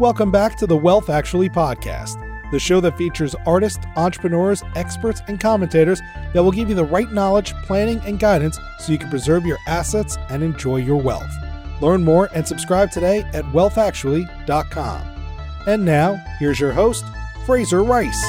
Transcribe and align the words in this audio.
Welcome 0.00 0.30
back 0.30 0.56
to 0.56 0.66
the 0.66 0.78
Wealth 0.78 1.10
Actually 1.10 1.50
podcast, 1.50 2.50
the 2.50 2.58
show 2.58 2.80
that 2.80 2.96
features 2.96 3.34
artists, 3.44 3.84
entrepreneurs, 3.96 4.62
experts, 4.74 5.20
and 5.28 5.38
commentators 5.38 6.00
that 6.32 6.42
will 6.42 6.52
give 6.52 6.70
you 6.70 6.74
the 6.74 6.86
right 6.86 7.12
knowledge, 7.12 7.52
planning, 7.64 8.00
and 8.06 8.18
guidance 8.18 8.58
so 8.78 8.92
you 8.92 8.98
can 8.98 9.10
preserve 9.10 9.44
your 9.44 9.58
assets 9.66 10.16
and 10.30 10.42
enjoy 10.42 10.76
your 10.76 10.96
wealth. 10.96 11.30
Learn 11.82 12.02
more 12.02 12.30
and 12.34 12.48
subscribe 12.48 12.90
today 12.90 13.24
at 13.34 13.44
wealthactually.com. 13.52 15.02
And 15.66 15.84
now, 15.84 16.14
here's 16.38 16.58
your 16.58 16.72
host, 16.72 17.04
Frazer 17.44 17.84
Rice. 17.84 18.24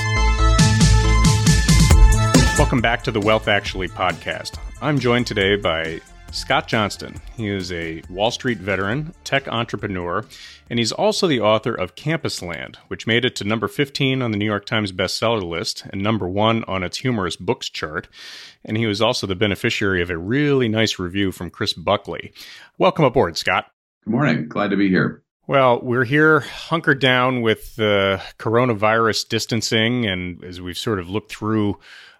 Welcome 2.57 2.81
back 2.81 3.01
to 3.05 3.11
the 3.11 3.21
Wealth 3.21 3.47
Actually 3.47 3.87
podcast. 3.87 4.57
I'm 4.81 4.99
joined 4.99 5.25
today 5.25 5.55
by 5.55 6.01
Scott 6.31 6.67
Johnston. 6.67 7.21
He 7.35 7.49
is 7.49 7.71
a 7.71 8.01
Wall 8.09 8.31
Street 8.31 8.57
veteran, 8.57 9.13
tech 9.25 9.47
entrepreneur, 9.49 10.25
and 10.69 10.79
he's 10.79 10.93
also 10.93 11.27
the 11.27 11.41
author 11.41 11.75
of 11.75 11.95
Campusland, 11.95 12.77
which 12.87 13.05
made 13.05 13.25
it 13.25 13.35
to 13.37 13.43
number 13.43 13.67
15 13.67 14.21
on 14.21 14.31
the 14.31 14.37
New 14.37 14.45
York 14.45 14.65
Times 14.65 14.93
bestseller 14.93 15.43
list 15.43 15.85
and 15.91 16.01
number 16.01 16.29
one 16.29 16.63
on 16.65 16.83
its 16.83 16.99
humorous 16.99 17.35
books 17.35 17.69
chart. 17.69 18.07
And 18.63 18.77
he 18.77 18.85
was 18.85 19.01
also 19.01 19.27
the 19.27 19.35
beneficiary 19.35 20.01
of 20.01 20.09
a 20.09 20.17
really 20.17 20.69
nice 20.69 20.97
review 20.97 21.31
from 21.33 21.49
Chris 21.49 21.73
Buckley. 21.73 22.31
Welcome 22.77 23.05
aboard, 23.05 23.37
Scott. 23.37 23.65
Good 24.05 24.11
morning. 24.11 24.47
Glad 24.47 24.69
to 24.69 24.77
be 24.77 24.87
here. 24.87 25.23
Well, 25.47 25.81
we're 25.81 26.05
here 26.05 26.39
hunkered 26.39 27.01
down 27.01 27.41
with 27.41 27.75
the 27.75 28.21
coronavirus 28.39 29.27
distancing, 29.27 30.05
and 30.05 30.41
as 30.45 30.61
we've 30.61 30.77
sort 30.77 30.99
of 30.99 31.09
looked 31.09 31.31
through 31.33 31.77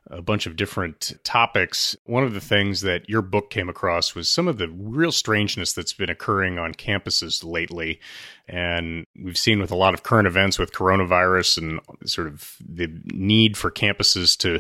a 0.09 0.21
bunch 0.21 0.45
of 0.45 0.55
different 0.55 1.13
topics. 1.23 1.95
One 2.05 2.23
of 2.23 2.33
the 2.33 2.41
things 2.41 2.81
that 2.81 3.07
your 3.07 3.21
book 3.21 3.49
came 3.49 3.69
across 3.69 4.15
was 4.15 4.29
some 4.29 4.47
of 4.47 4.57
the 4.57 4.67
real 4.67 5.11
strangeness 5.11 5.73
that's 5.73 5.93
been 5.93 6.09
occurring 6.09 6.57
on 6.57 6.73
campuses 6.73 7.43
lately. 7.43 7.99
And 8.47 9.05
we've 9.21 9.37
seen 9.37 9.59
with 9.59 9.71
a 9.71 9.75
lot 9.75 9.93
of 9.93 10.03
current 10.03 10.27
events 10.27 10.59
with 10.59 10.73
coronavirus 10.73 11.59
and 11.59 11.79
sort 12.09 12.27
of 12.27 12.57
the 12.59 12.89
need 13.05 13.55
for 13.55 13.71
campuses 13.71 14.37
to 14.39 14.59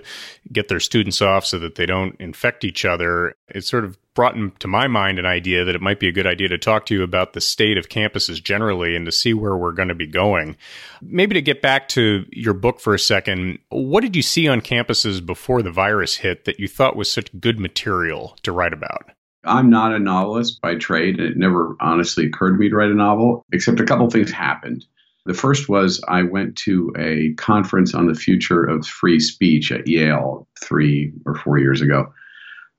get 0.51 0.67
their 0.67 0.79
students 0.79 1.21
off 1.21 1.45
so 1.45 1.59
that 1.59 1.75
they 1.75 1.85
don't 1.85 2.15
infect 2.19 2.63
each 2.63 2.85
other. 2.85 3.35
It 3.49 3.65
sort 3.65 3.83
of 3.83 3.97
brought 4.13 4.35
to 4.59 4.67
my 4.67 4.87
mind 4.87 5.19
an 5.19 5.25
idea 5.25 5.63
that 5.63 5.75
it 5.75 5.81
might 5.81 5.99
be 5.99 6.07
a 6.07 6.11
good 6.11 6.27
idea 6.27 6.47
to 6.49 6.57
talk 6.57 6.85
to 6.85 6.93
you 6.93 7.03
about 7.03 7.33
the 7.33 7.41
state 7.41 7.77
of 7.77 7.89
campuses 7.89 8.43
generally 8.43 8.95
and 8.95 9.05
to 9.05 9.11
see 9.11 9.33
where 9.33 9.55
we're 9.55 9.71
going 9.71 9.87
to 9.87 9.95
be 9.95 10.07
going. 10.07 10.57
Maybe 11.01 11.33
to 11.35 11.41
get 11.41 11.61
back 11.61 11.87
to 11.89 12.25
your 12.31 12.53
book 12.53 12.79
for 12.79 12.93
a 12.93 12.99
second, 12.99 13.59
what 13.69 14.01
did 14.01 14.15
you 14.15 14.21
see 14.21 14.47
on 14.47 14.61
campuses 14.61 15.25
before 15.25 15.61
the 15.61 15.71
virus 15.71 16.17
hit 16.17 16.45
that 16.45 16.59
you 16.59 16.67
thought 16.67 16.95
was 16.95 17.11
such 17.11 17.39
good 17.39 17.59
material 17.59 18.37
to 18.43 18.51
write 18.51 18.73
about? 18.73 19.11
I'm 19.43 19.69
not 19.69 19.93
a 19.93 19.99
novelist 19.99 20.61
by 20.61 20.75
trade. 20.75 21.19
And 21.19 21.27
it 21.27 21.37
never 21.37 21.75
honestly 21.79 22.27
occurred 22.27 22.53
to 22.53 22.57
me 22.57 22.69
to 22.69 22.75
write 22.75 22.91
a 22.91 22.95
novel, 22.95 23.45
except 23.51 23.79
a 23.79 23.85
couple 23.85 24.09
things 24.09 24.31
happened. 24.31 24.85
The 25.25 25.33
first 25.33 25.69
was 25.69 26.03
I 26.07 26.23
went 26.23 26.55
to 26.57 26.91
a 26.97 27.33
conference 27.35 27.93
on 27.93 28.07
the 28.07 28.15
future 28.15 28.63
of 28.63 28.85
free 28.85 29.19
speech 29.19 29.71
at 29.71 29.87
Yale 29.87 30.47
three 30.63 31.13
or 31.25 31.35
four 31.35 31.59
years 31.59 31.81
ago. 31.81 32.11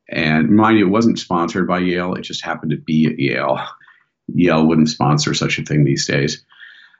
And 0.08 0.50
mind 0.50 0.78
you, 0.78 0.86
it 0.86 0.90
wasn't 0.90 1.18
sponsored 1.18 1.66
by 1.66 1.78
Yale, 1.78 2.14
it 2.14 2.22
just 2.22 2.44
happened 2.44 2.72
to 2.72 2.76
be 2.76 3.06
at 3.06 3.18
Yale. 3.18 3.60
Yale 4.28 4.66
wouldn't 4.66 4.88
sponsor 4.88 5.34
such 5.34 5.58
a 5.58 5.62
thing 5.62 5.84
these 5.84 6.06
days. 6.06 6.44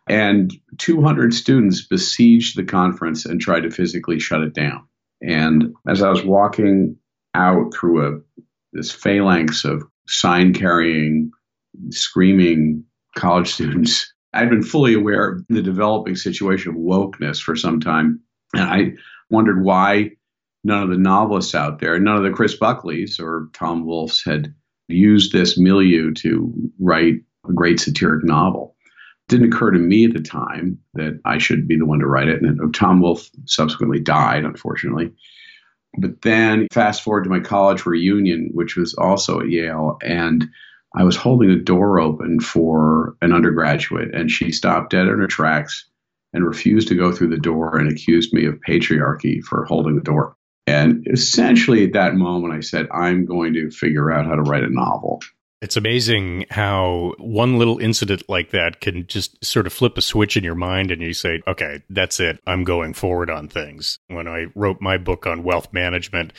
And 0.09 0.53
200 0.79 1.33
students 1.33 1.87
besieged 1.87 2.57
the 2.57 2.65
conference 2.65 3.25
and 3.25 3.41
tried 3.41 3.61
to 3.61 3.71
physically 3.71 4.19
shut 4.19 4.43
it 4.43 4.55
down. 4.55 4.87
And 5.21 5.75
as 5.87 6.03
I 6.03 6.11
was 6.11 6.25
walking 6.25 6.97
out 7.35 7.73
through 7.73 8.07
a 8.07 8.21
this 8.73 8.91
phalanx 8.91 9.65
of 9.65 9.83
sign 10.09 10.55
carrying, 10.55 11.31
screaming 11.91 12.85
college 13.17 13.53
students. 13.53 14.13
I'd 14.33 14.51
been 14.51 14.63
fully 14.63 14.95
aware 14.95 15.33
of 15.33 15.45
the 15.49 15.63
developing 15.63 16.17
situation 16.17 16.71
of 16.71 16.79
wokeness 16.79 17.41
for 17.41 17.55
some 17.55 17.81
time. 17.81 18.21
And 18.55 18.63
I 18.65 18.93
wondered 19.31 19.63
why 19.63 20.13
none 20.65 20.83
of 20.83 20.91
the 20.91 20.97
novelists 20.97 21.55
out 21.55 21.81
there, 21.81 21.99
none 21.99 22.17
of 22.17 22.23
the 22.23 22.31
Chris 22.31 22.57
Buckleys 22.57 23.19
or 23.21 23.49
Tom 23.53 23.85
Wolfes 23.85 24.25
had 24.25 24.55
used 24.89 25.33
this 25.33 25.59
milieu 25.59 26.13
to 26.15 26.53
write 26.79 27.15
a 27.49 27.53
great 27.53 27.81
satiric 27.81 28.25
novel. 28.25 28.77
It 29.29 29.33
didn't 29.33 29.53
occur 29.53 29.71
to 29.71 29.79
me 29.79 30.05
at 30.05 30.13
the 30.13 30.21
time 30.21 30.79
that 30.95 31.21
I 31.25 31.39
should 31.39 31.67
be 31.67 31.79
the 31.79 31.87
one 31.87 32.01
to 32.01 32.07
write 32.07 32.29
it. 32.29 32.43
And 32.43 32.75
Tom 32.75 33.01
Wolfe 33.01 33.29
subsequently 33.47 34.01
died, 34.01 34.45
unfortunately. 34.45 35.13
But 35.99 36.23
then 36.23 36.69
fast 36.73 37.03
forward 37.03 37.25
to 37.25 37.31
my 37.31 37.41
college 37.41 37.85
reunion, 37.85 38.51
which 38.53 38.77
was 38.77 38.95
also 38.95 39.41
at 39.41 39.51
Yale, 39.51 39.99
and 40.03 40.49
I 40.95 41.05
was 41.05 41.17
holding 41.17 41.49
the 41.49 41.57
door 41.57 42.01
open 42.01 42.41
for 42.41 43.17
an 43.23 43.33
undergraduate, 43.33 44.15
and 44.15 44.31
she 44.31 44.53
stopped 44.53 44.91
dead 44.91 45.09
in 45.09 45.19
her 45.19 45.27
tracks 45.27 45.87
and 46.33 46.47
refused 46.47 46.89
to 46.89 46.95
go 46.95 47.13
through 47.13 47.29
the 47.29 47.37
door 47.37 47.77
and 47.77 47.91
accused 47.91 48.33
me 48.33 48.47
of 48.47 48.61
patriarchy 48.67 49.43
for 49.43 49.65
holding 49.65 49.97
the 49.97 50.03
door. 50.03 50.37
And 50.67 51.07
essentially, 51.11 51.85
at 51.85 51.93
that 51.95 52.15
moment, 52.15 52.55
I 52.55 52.61
said, 52.61 52.89
I'm 52.93 53.25
going 53.25 53.55
to 53.55 53.71
figure 53.71 54.13
out 54.13 54.27
how 54.27 54.37
to 54.37 54.43
write 54.43 54.63
a 54.63 54.71
novel. 54.71 55.21
It's 55.61 55.77
amazing 55.77 56.47
how 56.51 57.15
one 57.19 57.57
little 57.57 57.79
incident 57.79 58.25
like 58.29 58.51
that 58.51 58.81
can 58.81 59.07
just 59.07 59.45
sort 59.45 59.67
of 59.67 59.73
flip 59.73 59.97
a 59.97 60.03
switch 60.03 60.37
in 60.37 60.43
your 60.43 60.57
mind 60.57 60.91
and 60.91 61.01
you 61.01 61.13
say, 61.13 61.41
okay, 61.47 61.83
that's 61.89 62.19
it. 62.19 62.41
I'm 62.49 62.65
going 62.65 62.95
forward 62.95 63.31
on 63.31 63.49
things. 63.49 63.99
When 64.09 64.27
I 64.27 64.47
wrote 64.57 64.81
my 64.81 64.99
book 64.99 65.25
on 65.25 65.45
wealth 65.45 65.73
management, 65.73 66.33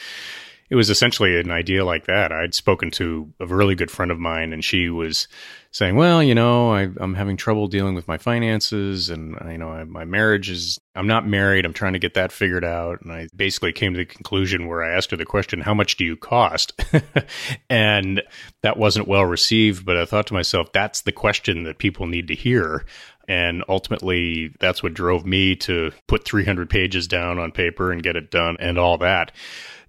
it 0.69 0.75
was 0.75 0.89
essentially 0.89 1.39
an 1.39 1.51
idea 1.51 1.85
like 1.85 2.05
that. 2.07 2.31
I'd 2.31 2.53
spoken 2.53 2.91
to 2.91 3.31
a 3.39 3.45
really 3.45 3.75
good 3.75 3.91
friend 3.91 4.11
of 4.11 4.19
mine, 4.19 4.51
and 4.53 4.63
she 4.63 4.89
was 4.89 5.27
saying, 5.73 5.95
"Well, 5.95 6.23
you 6.23 6.35
know, 6.35 6.71
I, 6.71 6.83
am 6.99 7.15
having 7.15 7.35
trouble 7.35 7.67
dealing 7.67 7.95
with 7.95 8.07
my 8.07 8.17
finances, 8.17 9.09
and 9.09 9.35
uh, 9.41 9.49
you 9.49 9.57
know, 9.57 9.69
I, 9.69 9.83
my 9.83 10.05
marriage 10.05 10.49
is. 10.49 10.79
I'm 10.95 11.07
not 11.07 11.27
married. 11.27 11.65
I'm 11.65 11.73
trying 11.73 11.93
to 11.93 11.99
get 11.99 12.13
that 12.13 12.31
figured 12.31 12.63
out." 12.63 13.01
And 13.01 13.11
I 13.11 13.27
basically 13.35 13.73
came 13.73 13.93
to 13.93 13.97
the 13.97 14.05
conclusion 14.05 14.67
where 14.67 14.83
I 14.83 14.95
asked 14.95 15.11
her 15.11 15.17
the 15.17 15.25
question, 15.25 15.59
"How 15.59 15.73
much 15.73 15.97
do 15.97 16.05
you 16.05 16.15
cost?" 16.15 16.79
and 17.69 18.21
that 18.61 18.77
wasn't 18.77 19.07
well 19.07 19.25
received. 19.25 19.85
But 19.85 19.97
I 19.97 20.05
thought 20.05 20.27
to 20.27 20.33
myself, 20.33 20.71
that's 20.71 21.01
the 21.01 21.11
question 21.11 21.63
that 21.63 21.79
people 21.79 22.05
need 22.05 22.27
to 22.29 22.35
hear. 22.35 22.85
And 23.27 23.63
ultimately, 23.69 24.53
that's 24.59 24.83
what 24.83 24.93
drove 24.93 25.25
me 25.25 25.55
to 25.57 25.91
put 26.07 26.25
300 26.25 26.69
pages 26.69 27.07
down 27.07 27.39
on 27.39 27.51
paper 27.51 27.91
and 27.91 28.03
get 28.03 28.17
it 28.17 28.31
done 28.31 28.57
and 28.59 28.77
all 28.77 28.97
that. 28.97 29.31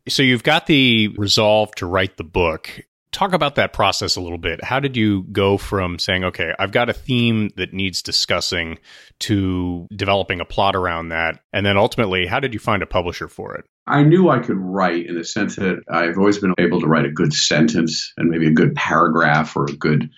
So 0.08 0.22
you've 0.22 0.44
got 0.44 0.66
the 0.66 1.08
resolve 1.16 1.74
to 1.76 1.86
write 1.86 2.16
the 2.16 2.24
book. 2.24 2.70
Talk 3.14 3.32
about 3.32 3.54
that 3.54 3.72
process 3.72 4.16
a 4.16 4.20
little 4.20 4.38
bit. 4.38 4.64
How 4.64 4.80
did 4.80 4.96
you 4.96 5.22
go 5.30 5.56
from 5.56 6.00
saying, 6.00 6.24
okay, 6.24 6.52
I've 6.58 6.72
got 6.72 6.90
a 6.90 6.92
theme 6.92 7.50
that 7.56 7.72
needs 7.72 8.02
discussing 8.02 8.80
to 9.20 9.86
developing 9.94 10.40
a 10.40 10.44
plot 10.44 10.74
around 10.74 11.10
that? 11.10 11.38
And 11.52 11.64
then 11.64 11.76
ultimately, 11.76 12.26
how 12.26 12.40
did 12.40 12.54
you 12.54 12.58
find 12.58 12.82
a 12.82 12.86
publisher 12.86 13.28
for 13.28 13.54
it? 13.54 13.66
I 13.86 14.02
knew 14.02 14.30
I 14.30 14.40
could 14.40 14.56
write 14.58 15.06
in 15.06 15.14
the 15.14 15.22
sense 15.22 15.54
that 15.54 15.80
I've 15.88 16.18
always 16.18 16.38
been 16.38 16.54
able 16.58 16.80
to 16.80 16.88
write 16.88 17.04
a 17.04 17.12
good 17.12 17.32
sentence 17.32 18.12
and 18.16 18.30
maybe 18.30 18.48
a 18.48 18.52
good 18.52 18.74
paragraph 18.74 19.56
or 19.56 19.66
a 19.66 19.76
good 19.76 20.10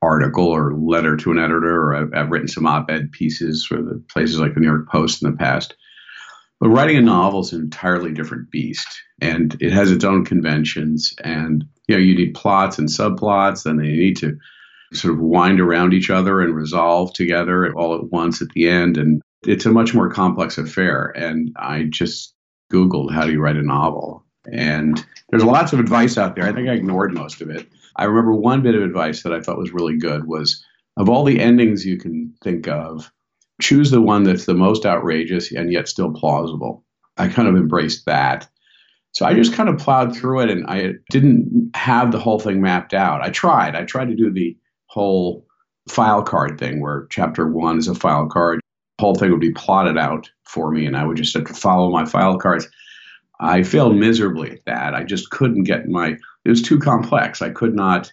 article 0.00 0.46
or 0.46 0.78
letter 0.78 1.16
to 1.16 1.32
an 1.32 1.40
editor, 1.40 1.86
or 1.86 1.96
I've, 1.96 2.14
I've 2.14 2.30
written 2.30 2.46
some 2.46 2.68
op 2.68 2.88
ed 2.88 3.10
pieces 3.10 3.66
for 3.66 3.82
the 3.82 4.00
places 4.12 4.38
like 4.38 4.54
the 4.54 4.60
New 4.60 4.68
York 4.68 4.88
Post 4.88 5.24
in 5.24 5.30
the 5.32 5.36
past. 5.36 5.74
But 6.60 6.68
writing 6.68 6.98
a 6.98 7.02
novel 7.02 7.40
is 7.40 7.52
an 7.52 7.62
entirely 7.62 8.12
different 8.12 8.52
beast, 8.52 8.86
and 9.20 9.56
it 9.60 9.72
has 9.72 9.90
its 9.90 10.04
own 10.04 10.24
conventions. 10.24 11.14
And 11.24 11.64
you 11.88 11.96
know, 11.96 12.00
you 12.00 12.14
need 12.14 12.34
plots 12.34 12.78
and 12.78 12.88
subplots, 12.88 13.66
and 13.66 13.80
they 13.80 13.88
need 13.88 14.16
to 14.18 14.38
sort 14.92 15.14
of 15.14 15.20
wind 15.20 15.60
around 15.60 15.92
each 15.92 16.10
other 16.10 16.40
and 16.40 16.54
resolve 16.54 17.12
together 17.12 17.72
all 17.74 17.94
at 17.94 18.10
once 18.10 18.40
at 18.40 18.48
the 18.50 18.68
end. 18.68 18.96
And 18.96 19.20
it's 19.46 19.66
a 19.66 19.72
much 19.72 19.94
more 19.94 20.10
complex 20.10 20.56
affair. 20.58 21.12
And 21.16 21.54
I 21.58 21.84
just 21.84 22.34
Googled 22.72 23.12
how 23.12 23.24
do 23.24 23.32
you 23.32 23.40
write 23.40 23.56
a 23.56 23.62
novel, 23.62 24.24
and 24.52 25.04
there's 25.30 25.44
lots 25.44 25.72
of 25.72 25.80
advice 25.80 26.18
out 26.18 26.36
there. 26.36 26.44
I 26.44 26.52
think 26.52 26.68
I 26.68 26.74
ignored 26.74 27.14
most 27.14 27.40
of 27.40 27.50
it. 27.50 27.66
I 27.96 28.04
remember 28.04 28.34
one 28.34 28.62
bit 28.62 28.74
of 28.74 28.82
advice 28.82 29.22
that 29.22 29.32
I 29.32 29.40
thought 29.40 29.58
was 29.58 29.72
really 29.72 29.96
good 29.96 30.26
was 30.26 30.64
of 30.96 31.08
all 31.08 31.24
the 31.24 31.40
endings 31.40 31.86
you 31.86 31.96
can 31.96 32.34
think 32.42 32.68
of, 32.68 33.10
choose 33.60 33.90
the 33.90 34.00
one 34.00 34.24
that's 34.24 34.44
the 34.44 34.54
most 34.54 34.84
outrageous 34.84 35.52
and 35.52 35.72
yet 35.72 35.88
still 35.88 36.12
plausible. 36.12 36.84
I 37.16 37.28
kind 37.28 37.48
of 37.48 37.56
embraced 37.56 38.06
that. 38.06 38.48
So 39.18 39.26
I 39.26 39.34
just 39.34 39.52
kind 39.52 39.68
of 39.68 39.78
plowed 39.78 40.14
through 40.14 40.42
it 40.42 40.48
and 40.48 40.64
I 40.68 40.92
didn't 41.10 41.72
have 41.74 42.12
the 42.12 42.20
whole 42.20 42.38
thing 42.38 42.60
mapped 42.60 42.94
out. 42.94 43.20
I 43.20 43.30
tried. 43.30 43.74
I 43.74 43.82
tried 43.82 44.10
to 44.10 44.14
do 44.14 44.30
the 44.30 44.56
whole 44.86 45.44
file 45.88 46.22
card 46.22 46.56
thing 46.56 46.80
where 46.80 47.08
chapter 47.10 47.48
one 47.48 47.78
is 47.78 47.88
a 47.88 47.96
file 47.96 48.28
card. 48.28 48.60
The 48.98 49.02
whole 49.02 49.16
thing 49.16 49.32
would 49.32 49.40
be 49.40 49.50
plotted 49.50 49.98
out 49.98 50.30
for 50.44 50.70
me 50.70 50.86
and 50.86 50.96
I 50.96 51.04
would 51.04 51.16
just 51.16 51.34
have 51.34 51.46
to 51.46 51.52
follow 51.52 51.90
my 51.90 52.04
file 52.04 52.38
cards. 52.38 52.68
I 53.40 53.64
failed 53.64 53.96
miserably 53.96 54.52
at 54.52 54.64
that. 54.66 54.94
I 54.94 55.02
just 55.02 55.30
couldn't 55.30 55.64
get 55.64 55.88
my, 55.88 56.10
it 56.44 56.48
was 56.48 56.62
too 56.62 56.78
complex. 56.78 57.42
I 57.42 57.50
could 57.50 57.74
not 57.74 58.12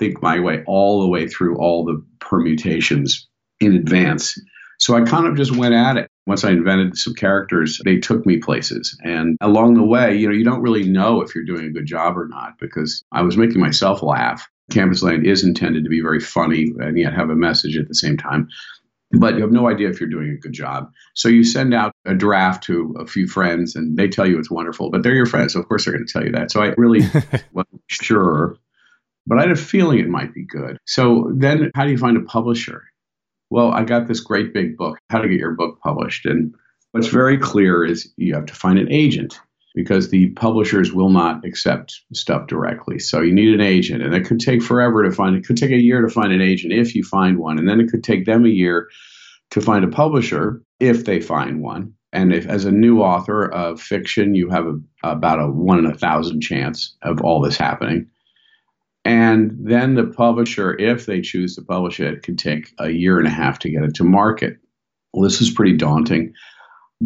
think 0.00 0.20
my 0.20 0.40
way 0.40 0.64
all 0.66 1.00
the 1.00 1.08
way 1.08 1.28
through 1.28 1.58
all 1.58 1.84
the 1.84 2.04
permutations 2.18 3.28
in 3.60 3.76
advance. 3.76 4.36
So 4.80 4.96
I 4.96 5.02
kind 5.02 5.28
of 5.28 5.36
just 5.36 5.54
went 5.54 5.74
at 5.74 5.96
it. 5.96 6.08
Once 6.28 6.44
I 6.44 6.50
invented 6.50 6.98
some 6.98 7.14
characters, 7.14 7.80
they 7.86 7.96
took 7.96 8.26
me 8.26 8.36
places. 8.36 8.94
And 9.02 9.38
along 9.40 9.74
the 9.74 9.82
way, 9.82 10.14
you 10.14 10.28
know, 10.28 10.34
you 10.34 10.44
don't 10.44 10.60
really 10.60 10.84
know 10.84 11.22
if 11.22 11.34
you're 11.34 11.42
doing 11.42 11.64
a 11.64 11.70
good 11.70 11.86
job 11.86 12.18
or 12.18 12.28
not 12.28 12.58
because 12.60 13.02
I 13.12 13.22
was 13.22 13.38
making 13.38 13.62
myself 13.62 14.02
laugh. 14.02 14.46
Campusland 14.70 15.26
is 15.26 15.42
intended 15.42 15.84
to 15.84 15.90
be 15.90 16.02
very 16.02 16.20
funny 16.20 16.70
and 16.80 16.98
yet 16.98 17.14
have 17.14 17.30
a 17.30 17.34
message 17.34 17.78
at 17.78 17.88
the 17.88 17.94
same 17.94 18.18
time. 18.18 18.46
but 19.12 19.36
you 19.36 19.40
have 19.40 19.52
no 19.52 19.70
idea 19.70 19.88
if 19.88 20.00
you're 20.00 20.10
doing 20.10 20.30
a 20.30 20.36
good 20.36 20.52
job. 20.52 20.90
So 21.14 21.30
you 21.30 21.44
send 21.44 21.72
out 21.72 21.92
a 22.04 22.14
draft 22.14 22.62
to 22.64 22.94
a 23.00 23.06
few 23.06 23.26
friends 23.26 23.74
and 23.74 23.96
they 23.96 24.06
tell 24.06 24.28
you 24.28 24.38
it's 24.38 24.50
wonderful, 24.50 24.90
but 24.90 25.02
they're 25.02 25.14
your 25.14 25.24
friends. 25.24 25.54
So 25.54 25.60
of 25.60 25.66
course 25.66 25.86
they're 25.86 25.94
going 25.94 26.06
to 26.06 26.12
tell 26.12 26.26
you 26.26 26.32
that. 26.32 26.50
So 26.50 26.62
I 26.62 26.74
really 26.76 27.00
wasn't 27.54 27.82
sure, 27.86 28.58
but 29.26 29.38
I 29.38 29.40
had 29.40 29.50
a 29.50 29.56
feeling 29.56 29.98
it 29.98 30.10
might 30.10 30.34
be 30.34 30.44
good. 30.44 30.76
So 30.84 31.32
then 31.34 31.70
how 31.74 31.86
do 31.86 31.90
you 31.90 31.96
find 31.96 32.18
a 32.18 32.20
publisher? 32.20 32.84
Well, 33.50 33.72
I 33.72 33.84
got 33.84 34.06
this 34.06 34.20
great 34.20 34.52
big 34.52 34.76
book, 34.76 34.98
How 35.10 35.20
to 35.20 35.28
Get 35.28 35.38
Your 35.38 35.54
Book 35.54 35.78
Published. 35.82 36.26
And 36.26 36.54
what's 36.92 37.08
very 37.08 37.38
clear 37.38 37.84
is 37.84 38.12
you 38.16 38.34
have 38.34 38.46
to 38.46 38.54
find 38.54 38.78
an 38.78 38.92
agent 38.92 39.40
because 39.74 40.10
the 40.10 40.30
publishers 40.30 40.92
will 40.92 41.10
not 41.10 41.44
accept 41.44 42.00
stuff 42.12 42.46
directly. 42.46 42.98
So 42.98 43.20
you 43.20 43.32
need 43.32 43.54
an 43.54 43.60
agent, 43.60 44.02
and 44.02 44.14
it 44.14 44.26
could 44.26 44.40
take 44.40 44.62
forever 44.62 45.02
to 45.02 45.12
find. 45.12 45.36
It 45.36 45.46
could 45.46 45.56
take 45.56 45.70
a 45.70 45.80
year 45.80 46.02
to 46.02 46.08
find 46.08 46.32
an 46.32 46.42
agent 46.42 46.72
if 46.72 46.94
you 46.94 47.04
find 47.04 47.38
one, 47.38 47.58
and 47.58 47.68
then 47.68 47.80
it 47.80 47.90
could 47.90 48.02
take 48.02 48.26
them 48.26 48.44
a 48.44 48.50
year 48.50 48.88
to 49.50 49.60
find 49.60 49.84
a 49.84 49.88
publisher 49.88 50.62
if 50.80 51.04
they 51.04 51.20
find 51.20 51.62
one. 51.62 51.94
And 52.12 52.32
if, 52.32 52.46
as 52.46 52.64
a 52.64 52.72
new 52.72 53.02
author 53.02 53.46
of 53.50 53.80
fiction, 53.80 54.34
you 54.34 54.48
have 54.50 54.66
a, 54.66 54.78
about 55.04 55.40
a 55.40 55.46
one 55.46 55.78
in 55.78 55.86
a 55.86 55.96
thousand 55.96 56.40
chance 56.40 56.96
of 57.02 57.20
all 57.20 57.40
this 57.40 57.56
happening. 57.56 58.08
And 59.08 59.56
then 59.58 59.94
the 59.94 60.04
publisher, 60.04 60.76
if 60.78 61.06
they 61.06 61.20
choose 61.20 61.54
to 61.56 61.62
publish 61.62 61.98
it, 61.98 62.22
could 62.22 62.38
take 62.38 62.72
a 62.78 62.90
year 62.90 63.18
and 63.18 63.26
a 63.26 63.30
half 63.30 63.58
to 63.60 63.70
get 63.70 63.82
it 63.82 63.94
to 63.94 64.04
market. 64.04 64.58
Well, 65.12 65.22
this 65.22 65.40
is 65.40 65.50
pretty 65.50 65.76
daunting 65.76 66.34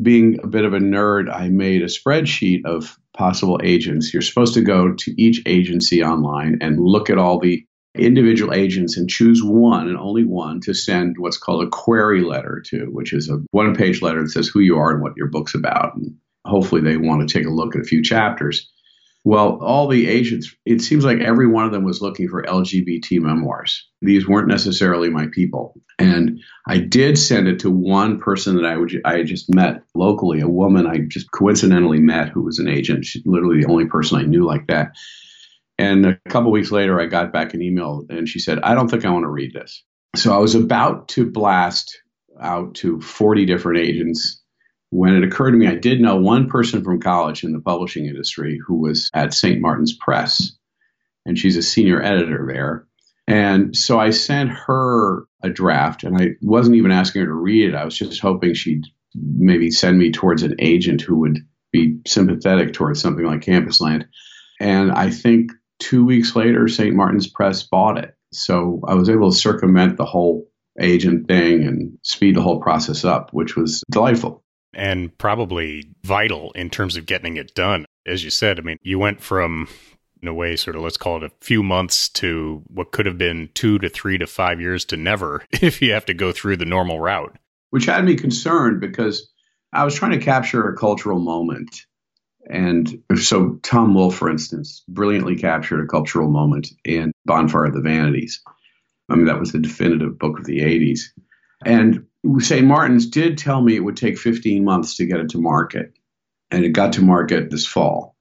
being 0.01 0.39
a 0.43 0.47
bit 0.47 0.65
of 0.65 0.73
a 0.73 0.79
nerd, 0.79 1.33
I 1.33 1.49
made 1.49 1.83
a 1.83 1.87
spreadsheet 1.87 2.65
of 2.65 2.99
possible 3.13 3.61
agents. 3.63 4.13
You're 4.13 4.23
supposed 4.23 4.55
to 4.55 4.63
go 4.63 4.95
to 4.95 5.23
each 5.23 5.43
agency 5.45 6.03
online 6.03 6.59
and 6.63 6.81
look 6.81 7.11
at 7.11 7.19
all 7.19 7.39
the 7.39 7.67
individual 7.95 8.55
agents 8.55 8.97
and 8.97 9.11
choose 9.11 9.43
one 9.43 9.87
and 9.87 9.99
only 9.99 10.25
one 10.25 10.61
to 10.61 10.73
send 10.73 11.17
what's 11.19 11.37
called 11.37 11.63
a 11.63 11.69
query 11.69 12.23
letter 12.23 12.63
to, 12.69 12.87
which 12.87 13.13
is 13.13 13.29
a 13.29 13.39
one 13.51 13.75
page 13.75 14.01
letter 14.01 14.23
that 14.23 14.31
says 14.31 14.49
who 14.49 14.61
you 14.61 14.79
are 14.79 14.91
and 14.91 15.03
what 15.03 15.17
your 15.17 15.27
book's 15.27 15.55
about. 15.55 15.95
And 15.97 16.17
hopefully 16.47 16.81
they 16.81 16.97
want 16.97 17.29
to 17.29 17.33
take 17.33 17.47
a 17.47 17.51
look 17.51 17.77
at 17.77 17.83
a 17.83 17.85
few 17.87 18.03
chapters. 18.03 18.72
Well, 19.25 19.59
all 19.63 19.87
the 19.87 20.09
agents, 20.09 20.55
it 20.67 20.81
seems 20.81 21.05
like 21.05 21.21
every 21.21 21.47
one 21.47 21.65
of 21.65 21.71
them 21.71 21.85
was 21.85 22.03
looking 22.03 22.29
for 22.29 22.43
LGBT 22.43 23.21
memoirs. 23.21 23.89
These 24.01 24.27
weren't 24.27 24.49
necessarily 24.49 25.11
my 25.11 25.29
people. 25.33 25.81
And 25.99 26.41
I 26.67 26.79
did 26.79 27.17
send 27.17 27.47
it 27.47 27.61
to 27.61 27.71
one 27.71 28.19
person 28.19 28.57
that 28.57 28.65
I 28.65 28.77
would 28.77 29.01
I 29.05 29.23
just 29.23 29.55
met 29.55 29.85
locally, 29.95 30.41
a 30.41 30.49
woman 30.49 30.89
I 30.89 30.99
just 31.07 31.31
coincidentally 31.31 32.01
met 32.01 32.31
who 32.31 32.43
was 32.43 32.59
an 32.59 32.69
agent. 32.69 33.05
She's 33.05 33.23
literally 33.25 33.63
the 33.63 33.71
only 33.71 33.87
person 33.87 34.19
I 34.19 34.23
knew 34.23 34.45
like 34.45 34.67
that. 34.67 34.97
And 35.79 36.05
a 36.05 36.19
couple 36.29 36.51
weeks 36.51 36.73
later, 36.73 37.01
I 37.01 37.07
got 37.07 37.33
back 37.33 37.55
an 37.55 37.63
email 37.63 38.05
and 38.11 38.29
she 38.29 38.41
said, 38.41 38.59
I 38.61 38.75
don't 38.75 38.89
think 38.89 39.05
I 39.05 39.11
want 39.11 39.25
to 39.25 39.31
read 39.31 39.53
this. 39.53 39.85
So 40.17 40.35
I 40.35 40.39
was 40.39 40.57
about 40.57 41.09
to 41.11 41.31
blast 41.31 41.97
out 42.41 42.75
to 42.77 43.01
40 43.01 43.47
different 43.47 43.79
agents 43.79 44.42
when 44.93 45.17
it 45.17 45.25
occurred 45.25 45.53
to 45.53 45.57
me, 45.57 45.67
I 45.67 45.75
did 45.75 46.03
know 46.03 46.17
one 46.17 46.51
person 46.51 46.85
from 46.85 47.01
college 47.01 47.45
in 47.45 47.53
the 47.53 47.61
publishing 47.61 48.05
industry 48.05 48.61
who 48.65 48.75
was 48.75 49.09
at 49.15 49.33
St. 49.33 49.59
Martin's 49.59 49.97
Press, 49.97 50.53
and 51.25 51.39
she's 51.39 51.57
a 51.57 51.63
senior 51.63 52.03
editor 52.03 52.47
there. 52.47 52.87
And 53.27 53.75
so 53.75 53.99
I 53.99 54.11
sent 54.11 54.51
her 54.51 55.25
a 55.43 55.49
draft, 55.49 56.05
and 56.05 56.21
I 56.21 56.33
wasn't 56.43 56.77
even 56.77 56.91
asking 56.91 57.23
her 57.23 57.29
to 57.29 57.33
read 57.33 57.71
it. 57.71 57.75
I 57.75 57.87
was 57.87 57.97
just 57.97 58.21
hoping 58.21 58.53
she'd 58.53 58.85
maybe 59.15 59.71
send 59.71 59.99
me 59.99 60.13
towards 60.13 60.43
an 60.43 60.57
agent 60.59 61.01
who 61.01 61.17
would 61.21 61.39
be 61.73 61.97
sympathetic 62.07 62.75
towards 62.75 63.01
something 63.01 63.25
like 63.25 63.41
Campusland. 63.41 64.07
And 64.61 64.93
I 64.93 65.09
think 65.09 65.53
two 65.79 66.05
weeks 66.05 66.37
later, 66.37 66.69
St. 66.69 66.95
Martin's 66.95 67.29
Press 67.29 67.63
bought 67.63 67.97
it. 67.97 68.15
So 68.35 68.83
I 68.87 68.93
was 68.93 69.09
able 69.09 69.31
to 69.31 69.37
circumvent 69.39 69.97
the 69.97 70.05
whole 70.05 70.51
agent 70.79 71.29
thing 71.29 71.67
and 71.67 71.97
speed 72.03 72.37
the 72.37 72.43
whole 72.43 72.61
process 72.61 73.07
up, 73.07 73.33
which 73.33 73.57
was 73.57 73.83
delightful 73.91 74.43
and 74.75 75.17
probably 75.19 75.85
vital 76.03 76.53
in 76.53 76.71
terms 76.71 76.97
of 76.97 77.07
getting 77.07 77.37
it 77.37 77.55
done. 77.55 77.85
As 78.07 78.25
you 78.25 78.31
said, 78.31 78.59
I 78.59 78.63
mean, 78.63 78.79
you 78.83 78.99
went 78.99 79.21
from, 79.21 79.69
in 80.21 80.29
a 80.29 80.35
way, 80.35 80.57
sort 80.57 80.77
of 80.77 80.83
let's 80.83 80.97
call 80.97 81.19
it 81.19 81.23
a 81.23 81.33
few 81.41 81.63
months 81.63 82.09
to 82.11 82.63
what 82.69 82.93
could 82.93 83.07
have 83.07 83.19
been 83.19 83.51
two 83.55 83.79
to 83.79 83.89
three 83.89 84.19
to 84.19 84.27
five 84.27 84.61
years 84.61 84.85
to 84.87 84.97
never 84.97 85.45
if 85.51 85.83
you 85.83 85.93
have 85.93 86.07
to 86.07 86.15
go 86.15 86.33
through 86.33 86.57
the 86.57 86.65
normal 86.65 87.01
route. 87.01 87.37
Which 87.71 87.87
had 87.87 88.05
me 88.05 88.17
concerned 88.17 88.81
because 88.81 89.31
I 89.73 89.85
was 89.85 89.95
trying 89.95 90.13
to 90.13 90.25
capture 90.25 90.69
a 90.69 90.77
cultural 90.77 91.19
moment. 91.19 91.87
And 92.51 93.03
so 93.17 93.59
Tom 93.63 93.95
Wolfe, 93.95 94.17
for 94.17 94.29
instance, 94.29 94.83
brilliantly 94.89 95.37
captured 95.37 95.83
a 95.83 95.87
cultural 95.87 96.29
moment 96.29 96.69
in 96.85 97.13
Bonfire 97.25 97.67
of 97.67 97.75
the 97.75 97.81
Vanities. 97.81 98.43
I 99.09 99.15
mean, 99.15 99.27
that 99.27 99.39
was 99.39 99.53
the 99.53 99.61
definitive 99.61 100.19
book 100.19 100.39
of 100.39 100.45
the 100.45 100.61
80s. 100.61 101.01
And 101.65 102.07
St. 102.39 102.67
Martin's 102.67 103.07
did 103.07 103.37
tell 103.37 103.63
me 103.63 103.75
it 103.75 103.85
would 103.85 103.97
take 103.97 104.19
15 104.19 104.65
months 104.65 104.97
to 104.97 105.07
get 105.07 105.21
it 105.21 105.31
to 105.31 105.39
market, 105.39 105.93
and 106.51 106.65
it 106.65 106.71
got 106.71 106.93
to 106.95 107.03
market 107.03 107.51
this 107.51 107.67
fall. 107.67 108.17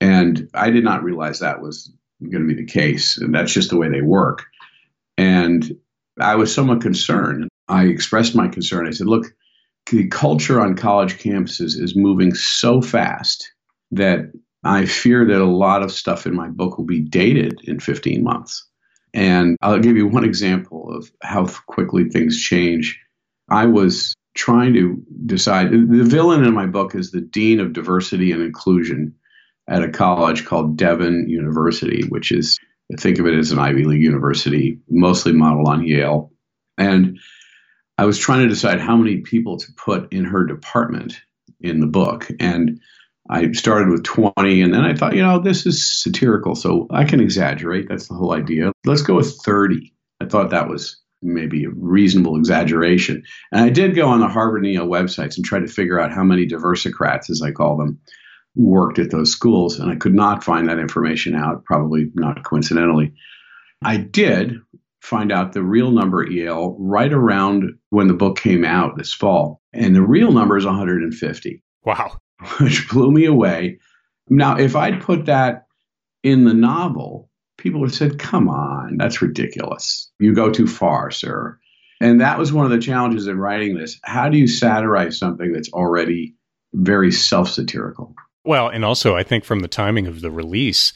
And 0.00 0.48
I 0.54 0.70
did 0.70 0.84
not 0.84 1.02
realize 1.02 1.40
that 1.40 1.60
was 1.60 1.92
going 2.22 2.46
to 2.46 2.54
be 2.54 2.60
the 2.60 2.70
case, 2.70 3.18
and 3.18 3.34
that's 3.34 3.52
just 3.52 3.70
the 3.70 3.76
way 3.76 3.88
they 3.88 4.02
work. 4.02 4.44
And 5.16 5.76
I 6.20 6.36
was 6.36 6.54
somewhat 6.54 6.80
concerned. 6.80 7.48
I 7.68 7.84
expressed 7.84 8.34
my 8.34 8.48
concern. 8.48 8.86
I 8.86 8.90
said, 8.90 9.06
look, 9.06 9.26
the 9.90 10.08
culture 10.08 10.60
on 10.60 10.76
college 10.76 11.18
campuses 11.18 11.80
is 11.80 11.96
moving 11.96 12.34
so 12.34 12.80
fast 12.80 13.52
that 13.90 14.32
I 14.64 14.86
fear 14.86 15.26
that 15.26 15.40
a 15.40 15.46
lot 15.46 15.82
of 15.82 15.92
stuff 15.92 16.26
in 16.26 16.34
my 16.34 16.48
book 16.48 16.78
will 16.78 16.84
be 16.84 17.00
dated 17.00 17.60
in 17.64 17.80
15 17.80 18.22
months. 18.22 18.66
And 19.14 19.56
I'll 19.62 19.78
give 19.78 19.96
you 19.96 20.06
one 20.06 20.24
example 20.32 20.94
of 20.94 21.10
how 21.22 21.46
quickly 21.66 22.08
things 22.08 22.40
change. 22.40 23.00
I 23.48 23.66
was 23.66 24.14
trying 24.34 24.74
to 24.74 25.02
decide 25.26 25.70
the 25.70 26.04
villain 26.04 26.44
in 26.44 26.54
my 26.54 26.66
book 26.66 26.94
is 26.94 27.10
the 27.10 27.20
dean 27.20 27.60
of 27.60 27.72
diversity 27.72 28.32
and 28.32 28.42
inclusion 28.42 29.14
at 29.68 29.82
a 29.82 29.90
college 29.90 30.44
called 30.44 30.76
Devon 30.76 31.28
University, 31.28 32.06
which 32.08 32.32
is 32.32 32.58
think 32.98 33.18
of 33.18 33.26
it 33.26 33.34
as 33.34 33.50
an 33.50 33.58
Ivy 33.58 33.84
League 33.84 34.02
university, 34.02 34.78
mostly 34.88 35.32
modeled 35.32 35.68
on 35.68 35.86
Yale. 35.86 36.32
And 36.78 37.18
I 37.98 38.04
was 38.06 38.18
trying 38.18 38.42
to 38.42 38.48
decide 38.48 38.80
how 38.80 38.96
many 38.96 39.18
people 39.18 39.58
to 39.58 39.72
put 39.76 40.12
in 40.12 40.24
her 40.24 40.44
department 40.44 41.20
in 41.60 41.80
the 41.80 41.86
book. 41.86 42.28
And 42.40 42.80
I 43.28 43.52
started 43.52 43.90
with 43.90 44.04
20, 44.04 44.62
and 44.62 44.72
then 44.72 44.84
I 44.84 44.94
thought, 44.94 45.16
you 45.16 45.22
know, 45.22 45.38
this 45.38 45.66
is 45.66 46.00
satirical, 46.02 46.54
so 46.54 46.86
I 46.90 47.04
can 47.04 47.20
exaggerate. 47.20 47.88
That's 47.88 48.08
the 48.08 48.14
whole 48.14 48.32
idea. 48.32 48.72
Let's 48.86 49.02
go 49.02 49.16
with 49.16 49.36
30. 49.42 49.92
I 50.20 50.26
thought 50.26 50.50
that 50.50 50.68
was 50.68 50.98
maybe 51.22 51.64
a 51.64 51.70
reasonable 51.70 52.36
exaggeration. 52.36 53.22
And 53.52 53.64
I 53.64 53.70
did 53.70 53.94
go 53.94 54.08
on 54.08 54.20
the 54.20 54.28
Harvard 54.28 54.64
and 54.64 54.72
Yale 54.72 54.86
websites 54.86 55.36
and 55.36 55.44
try 55.44 55.58
to 55.58 55.66
figure 55.66 56.00
out 56.00 56.12
how 56.12 56.24
many 56.24 56.46
diversicrats, 56.46 57.30
as 57.30 57.42
I 57.42 57.50
call 57.50 57.76
them, 57.76 57.98
worked 58.54 58.98
at 58.98 59.10
those 59.10 59.32
schools. 59.32 59.78
And 59.78 59.90
I 59.90 59.96
could 59.96 60.14
not 60.14 60.44
find 60.44 60.68
that 60.68 60.78
information 60.78 61.34
out, 61.34 61.64
probably 61.64 62.10
not 62.14 62.44
coincidentally. 62.44 63.12
I 63.82 63.96
did 63.96 64.56
find 65.00 65.32
out 65.32 65.52
the 65.52 65.62
real 65.62 65.90
number 65.90 66.22
at 66.22 66.32
Yale 66.32 66.76
right 66.78 67.12
around 67.12 67.72
when 67.90 68.08
the 68.08 68.14
book 68.14 68.38
came 68.38 68.64
out 68.64 68.96
this 68.96 69.14
fall. 69.14 69.62
And 69.72 69.94
the 69.94 70.02
real 70.02 70.32
number 70.32 70.56
is 70.56 70.66
150. 70.66 71.62
Wow. 71.84 72.18
Which 72.60 72.88
blew 72.88 73.10
me 73.10 73.24
away. 73.24 73.78
Now, 74.28 74.56
if 74.56 74.76
I'd 74.76 75.00
put 75.00 75.26
that 75.26 75.66
in 76.22 76.44
the 76.44 76.54
novel, 76.54 77.27
people 77.58 77.82
have 77.82 77.94
said, 77.94 78.18
come 78.18 78.48
on, 78.48 78.96
that's 78.96 79.20
ridiculous. 79.20 80.10
You 80.18 80.34
go 80.34 80.50
too 80.50 80.66
far, 80.66 81.10
sir. 81.10 81.58
And 82.00 82.20
that 82.20 82.38
was 82.38 82.52
one 82.52 82.64
of 82.64 82.70
the 82.70 82.78
challenges 82.78 83.26
in 83.26 83.38
writing 83.38 83.76
this. 83.76 83.98
How 84.04 84.28
do 84.28 84.38
you 84.38 84.46
satirize 84.46 85.18
something 85.18 85.52
that's 85.52 85.70
already 85.70 86.36
very 86.72 87.12
self 87.12 87.50
satirical? 87.50 88.14
Well, 88.44 88.68
and 88.68 88.84
also, 88.84 89.16
I 89.16 89.24
think 89.24 89.44
from 89.44 89.60
the 89.60 89.68
timing 89.68 90.06
of 90.06 90.20
the 90.20 90.30
release, 90.30 90.92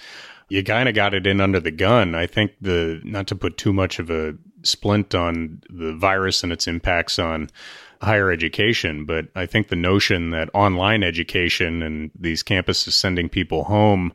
you 0.49 0.63
kind 0.63 0.89
of 0.89 0.95
got 0.95 1.13
it 1.13 1.27
in 1.27 1.41
under 1.41 1.61
the 1.61 1.71
gun. 1.71 2.15
I 2.15 2.27
think 2.27 2.53
the, 2.61 3.01
not 3.05 3.27
to 3.29 3.35
put 3.35 3.59
too 3.59 3.73
much 3.73 3.99
of 3.99 4.11
a 4.11 4.35
splint 4.63 5.15
on 5.15 5.63
the 5.69 5.93
virus 5.95 6.45
and 6.45 6.53
its 6.53 6.69
impacts 6.69 7.19
on 7.19 7.51
higher 8.01 8.31
education, 8.31 9.05
but 9.05 9.27
I 9.35 9.47
think 9.47 9.69
the 9.69 9.77
notion 9.77 10.31
that 10.31 10.51
online 10.55 11.03
education 11.03 11.83
and 11.83 12.11
these 12.19 12.43
campuses 12.43 12.93
sending 12.93 13.29
people 13.29 13.65
home 13.65 14.13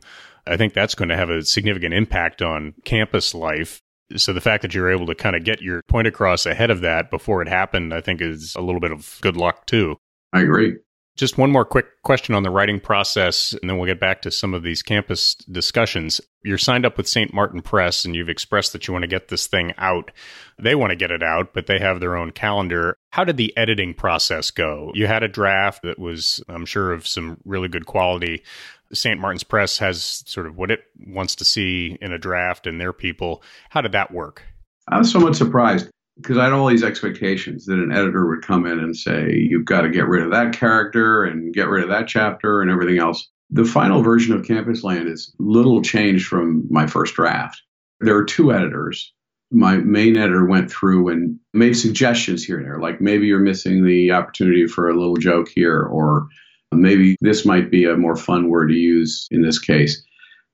I 0.48 0.56
think 0.56 0.72
that's 0.74 0.94
going 0.94 1.10
to 1.10 1.16
have 1.16 1.30
a 1.30 1.44
significant 1.44 1.94
impact 1.94 2.42
on 2.42 2.74
campus 2.84 3.34
life. 3.34 3.82
So 4.16 4.32
the 4.32 4.40
fact 4.40 4.62
that 4.62 4.74
you're 4.74 4.90
able 4.90 5.06
to 5.06 5.14
kind 5.14 5.36
of 5.36 5.44
get 5.44 5.60
your 5.60 5.82
point 5.82 6.08
across 6.08 6.46
ahead 6.46 6.70
of 6.70 6.80
that 6.80 7.10
before 7.10 7.42
it 7.42 7.48
happened, 7.48 7.92
I 7.92 8.00
think 8.00 8.22
is 8.22 8.54
a 8.56 8.62
little 8.62 8.80
bit 8.80 8.92
of 8.92 9.18
good 9.20 9.36
luck 9.36 9.66
too. 9.66 9.96
I 10.32 10.40
agree. 10.40 10.76
Just 11.18 11.36
one 11.36 11.50
more 11.50 11.64
quick 11.64 11.86
question 12.04 12.36
on 12.36 12.44
the 12.44 12.50
writing 12.50 12.78
process, 12.78 13.52
and 13.52 13.68
then 13.68 13.76
we'll 13.76 13.88
get 13.88 13.98
back 13.98 14.22
to 14.22 14.30
some 14.30 14.54
of 14.54 14.62
these 14.62 14.82
campus 14.82 15.34
discussions. 15.34 16.20
You're 16.44 16.58
signed 16.58 16.86
up 16.86 16.96
with 16.96 17.08
St. 17.08 17.34
Martin 17.34 17.60
Press, 17.60 18.04
and 18.04 18.14
you've 18.14 18.28
expressed 18.28 18.72
that 18.72 18.86
you 18.86 18.92
want 18.92 19.02
to 19.02 19.08
get 19.08 19.26
this 19.26 19.48
thing 19.48 19.74
out. 19.78 20.12
They 20.60 20.76
want 20.76 20.90
to 20.90 20.96
get 20.96 21.10
it 21.10 21.24
out, 21.24 21.52
but 21.52 21.66
they 21.66 21.80
have 21.80 21.98
their 21.98 22.14
own 22.14 22.30
calendar. 22.30 22.96
How 23.10 23.24
did 23.24 23.36
the 23.36 23.54
editing 23.56 23.94
process 23.94 24.52
go? 24.52 24.92
You 24.94 25.08
had 25.08 25.24
a 25.24 25.28
draft 25.28 25.82
that 25.82 25.98
was, 25.98 26.40
I'm 26.48 26.64
sure, 26.64 26.92
of 26.92 27.04
some 27.04 27.38
really 27.44 27.68
good 27.68 27.86
quality. 27.86 28.44
St. 28.92 29.20
Martin's 29.20 29.44
Press 29.44 29.78
has 29.78 30.22
sort 30.26 30.46
of 30.46 30.56
what 30.56 30.70
it 30.70 30.80
wants 31.06 31.34
to 31.36 31.44
see 31.44 31.98
in 32.00 32.12
a 32.12 32.18
draft 32.18 32.66
and 32.66 32.80
their 32.80 32.92
people. 32.92 33.42
How 33.70 33.80
did 33.80 33.92
that 33.92 34.12
work? 34.12 34.42
I 34.88 34.98
was 34.98 35.10
somewhat 35.10 35.36
surprised. 35.36 35.90
because 36.20 36.36
I 36.36 36.44
had 36.44 36.52
all 36.52 36.66
these 36.66 36.82
expectations 36.82 37.66
that 37.66 37.78
an 37.78 37.92
editor 37.92 38.26
would 38.26 38.42
come 38.42 38.66
in 38.66 38.78
and 38.78 38.96
say, 38.96 39.34
you've 39.34 39.64
got 39.64 39.82
to 39.82 39.88
get 39.88 40.08
rid 40.08 40.24
of 40.24 40.30
that 40.32 40.52
character 40.52 41.24
and 41.24 41.54
get 41.54 41.68
rid 41.68 41.84
of 41.84 41.90
that 41.90 42.08
chapter 42.08 42.60
and 42.60 42.70
everything 42.70 42.98
else. 42.98 43.28
The 43.50 43.64
final 43.64 44.02
version 44.02 44.34
of 44.34 44.46
Campusland 44.46 45.08
is 45.08 45.34
little 45.38 45.80
changed 45.80 46.26
from 46.26 46.66
my 46.70 46.86
first 46.86 47.14
draft. 47.14 47.62
There 48.00 48.16
are 48.16 48.24
two 48.24 48.52
editors. 48.52 49.12
My 49.50 49.78
main 49.78 50.16
editor 50.16 50.44
went 50.44 50.70
through 50.70 51.08
and 51.08 51.38
made 51.54 51.74
suggestions 51.74 52.44
here 52.44 52.58
and 52.58 52.66
there, 52.66 52.80
like 52.80 53.00
maybe 53.00 53.26
you're 53.26 53.38
missing 53.38 53.84
the 53.84 54.12
opportunity 54.12 54.66
for 54.66 54.90
a 54.90 54.98
little 54.98 55.16
joke 55.16 55.48
here, 55.48 55.80
or 55.80 56.28
maybe 56.72 57.16
this 57.20 57.44
might 57.44 57.70
be 57.70 57.84
a 57.84 57.96
more 57.96 58.16
fun 58.16 58.48
word 58.48 58.68
to 58.68 58.74
use 58.74 59.26
in 59.30 59.42
this 59.42 59.58
case. 59.58 60.02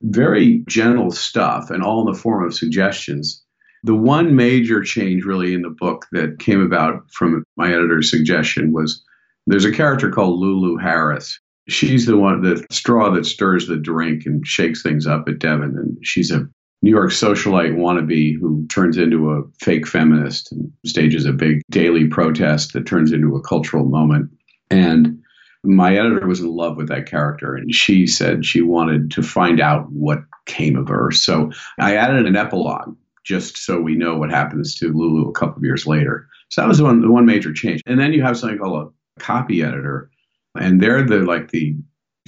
Very 0.02 0.62
gentle 0.68 1.10
stuff 1.10 1.70
and 1.70 1.82
all 1.82 2.06
in 2.06 2.12
the 2.12 2.18
form 2.18 2.44
of 2.44 2.54
suggestions 2.54 3.44
the 3.84 3.94
one 3.94 4.34
major 4.34 4.82
change, 4.82 5.24
really, 5.24 5.52
in 5.52 5.60
the 5.60 5.68
book 5.68 6.06
that 6.12 6.38
came 6.38 6.60
about 6.62 7.04
from 7.10 7.44
my 7.56 7.68
editor's 7.68 8.10
suggestion 8.10 8.72
was 8.72 9.04
there's 9.46 9.66
a 9.66 9.72
character 9.72 10.10
called 10.10 10.40
Lulu 10.40 10.78
Harris. 10.78 11.38
She's 11.68 12.06
the 12.06 12.16
one, 12.16 12.40
the 12.40 12.66
straw 12.70 13.10
that 13.10 13.26
stirs 13.26 13.66
the 13.66 13.76
drink 13.76 14.24
and 14.24 14.44
shakes 14.46 14.82
things 14.82 15.06
up 15.06 15.28
at 15.28 15.38
Devon. 15.38 15.76
And 15.76 15.98
she's 16.02 16.30
a 16.30 16.48
New 16.80 16.90
York 16.90 17.10
socialite 17.10 17.76
wannabe 17.76 18.38
who 18.40 18.66
turns 18.68 18.96
into 18.96 19.30
a 19.30 19.42
fake 19.60 19.86
feminist 19.86 20.50
and 20.50 20.72
stages 20.86 21.26
a 21.26 21.32
big 21.32 21.60
daily 21.70 22.06
protest 22.06 22.72
that 22.72 22.86
turns 22.86 23.12
into 23.12 23.36
a 23.36 23.42
cultural 23.42 23.84
moment. 23.84 24.30
And 24.70 25.18
my 25.64 25.96
editor 25.96 26.26
was 26.26 26.40
in 26.40 26.48
love 26.48 26.76
with 26.76 26.88
that 26.88 27.06
character 27.06 27.54
and 27.54 27.74
she 27.74 28.06
said 28.06 28.44
she 28.44 28.60
wanted 28.60 29.10
to 29.12 29.22
find 29.22 29.60
out 29.60 29.90
what 29.90 30.20
came 30.46 30.76
of 30.76 30.88
her. 30.88 31.10
So 31.10 31.50
I 31.78 31.96
added 31.96 32.26
an 32.26 32.36
epilogue 32.36 32.96
just 33.24 33.56
so 33.56 33.80
we 33.80 33.94
know 33.94 34.16
what 34.16 34.30
happens 34.30 34.74
to 34.76 34.92
Lulu 34.92 35.28
a 35.28 35.32
couple 35.32 35.56
of 35.56 35.64
years 35.64 35.86
later. 35.86 36.28
So 36.50 36.60
that 36.60 36.68
was 36.68 36.80
one 36.80 37.00
the 37.00 37.10
one 37.10 37.26
major 37.26 37.52
change. 37.52 37.80
And 37.86 37.98
then 37.98 38.12
you 38.12 38.22
have 38.22 38.38
something 38.38 38.58
called 38.58 38.92
a 39.16 39.20
copy 39.20 39.62
editor, 39.62 40.10
and 40.58 40.80
they're 40.80 41.02
the 41.02 41.20
like 41.20 41.50
the 41.50 41.74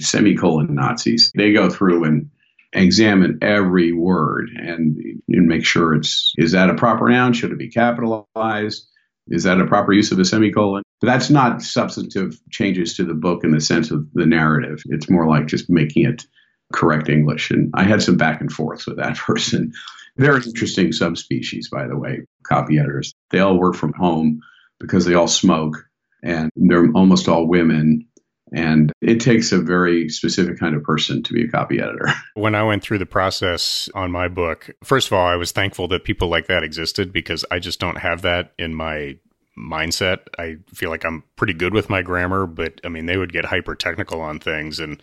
semicolon 0.01 0.73
Nazis. 0.73 1.31
They 1.35 1.53
go 1.53 1.69
through 1.69 2.03
and 2.03 2.29
examine 2.73 3.39
every 3.41 3.93
word 3.93 4.49
and, 4.55 4.97
and 5.29 5.47
make 5.47 5.65
sure 5.65 5.95
it's 5.95 6.33
is 6.37 6.51
that 6.51 6.69
a 6.69 6.75
proper 6.75 7.09
noun? 7.09 7.33
Should 7.33 7.51
it 7.51 7.57
be 7.57 7.69
capitalized? 7.69 8.87
Is 9.29 9.43
that 9.43 9.59
a 9.59 9.67
proper 9.67 9.93
use 9.93 10.11
of 10.11 10.19
a 10.19 10.25
semicolon? 10.25 10.83
But 10.99 11.07
that's 11.07 11.29
not 11.29 11.61
substantive 11.61 12.39
changes 12.49 12.95
to 12.95 13.05
the 13.05 13.13
book 13.13 13.43
in 13.43 13.51
the 13.51 13.61
sense 13.61 13.91
of 13.91 14.07
the 14.13 14.25
narrative. 14.25 14.81
It's 14.85 15.09
more 15.09 15.27
like 15.27 15.47
just 15.47 15.69
making 15.69 16.05
it 16.05 16.25
correct 16.73 17.09
English. 17.09 17.51
And 17.51 17.71
I 17.73 17.83
had 17.83 18.01
some 18.01 18.17
back 18.17 18.41
and 18.41 18.51
forth 18.51 18.85
with 18.87 18.97
that 18.97 19.17
person. 19.17 19.73
Very 20.17 20.41
interesting 20.43 20.91
subspecies, 20.91 21.69
by 21.69 21.87
the 21.87 21.97
way, 21.97 22.21
copy 22.43 22.79
editors. 22.79 23.13
They 23.29 23.39
all 23.39 23.59
work 23.59 23.75
from 23.75 23.93
home 23.93 24.41
because 24.79 25.05
they 25.05 25.13
all 25.13 25.27
smoke 25.27 25.85
and 26.23 26.51
they're 26.55 26.91
almost 26.93 27.27
all 27.27 27.47
women. 27.47 28.07
And 28.53 28.93
it 29.01 29.19
takes 29.19 29.51
a 29.51 29.59
very 29.59 30.09
specific 30.09 30.59
kind 30.59 30.75
of 30.75 30.83
person 30.83 31.23
to 31.23 31.33
be 31.33 31.43
a 31.43 31.47
copy 31.49 31.79
editor. 31.81 32.07
When 32.33 32.55
I 32.55 32.63
went 32.63 32.83
through 32.83 32.99
the 32.99 33.05
process 33.05 33.89
on 33.95 34.11
my 34.11 34.27
book, 34.27 34.69
first 34.83 35.07
of 35.07 35.13
all, 35.13 35.25
I 35.25 35.35
was 35.35 35.51
thankful 35.51 35.87
that 35.89 36.03
people 36.03 36.29
like 36.29 36.47
that 36.47 36.63
existed 36.63 37.11
because 37.11 37.43
I 37.49 37.59
just 37.59 37.79
don't 37.79 37.97
have 37.97 38.21
that 38.21 38.53
in 38.59 38.75
my 38.75 39.17
mindset. 39.57 40.19
I 40.37 40.57
feel 40.73 40.89
like 40.89 41.03
I'm 41.03 41.23
pretty 41.35 41.53
good 41.53 41.73
with 41.73 41.89
my 41.89 42.03
grammar, 42.03 42.45
but 42.45 42.79
I 42.85 42.89
mean, 42.89 43.07
they 43.07 43.17
would 43.17 43.33
get 43.33 43.45
hyper 43.45 43.75
technical 43.75 44.21
on 44.21 44.39
things. 44.39 44.79
And 44.79 45.01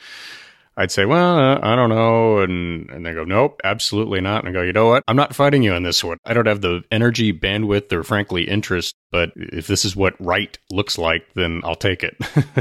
I'd 0.76 0.90
say, 0.90 1.04
well, 1.04 1.38
uh, 1.38 1.58
I 1.62 1.76
don't 1.76 1.90
know. 1.90 2.38
And, 2.38 2.88
and 2.90 3.04
they 3.04 3.12
go, 3.12 3.24
nope, 3.24 3.60
absolutely 3.64 4.20
not. 4.20 4.44
And 4.44 4.48
I 4.48 4.52
go, 4.52 4.62
you 4.62 4.72
know 4.72 4.88
what? 4.88 5.04
I'm 5.06 5.16
not 5.16 5.34
fighting 5.34 5.62
you 5.62 5.72
on 5.72 5.82
this 5.82 6.02
one. 6.02 6.18
I 6.24 6.34
don't 6.34 6.46
have 6.46 6.60
the 6.60 6.82
energy, 6.90 7.32
bandwidth, 7.32 7.92
or 7.92 8.02
frankly, 8.02 8.48
interest. 8.48 8.94
But 9.12 9.32
if 9.36 9.66
this 9.66 9.84
is 9.84 9.94
what 9.94 10.14
right 10.18 10.56
looks 10.70 10.98
like, 10.98 11.26
then 11.34 11.60
I'll 11.64 11.76
take 11.76 12.02
it. 12.02 12.16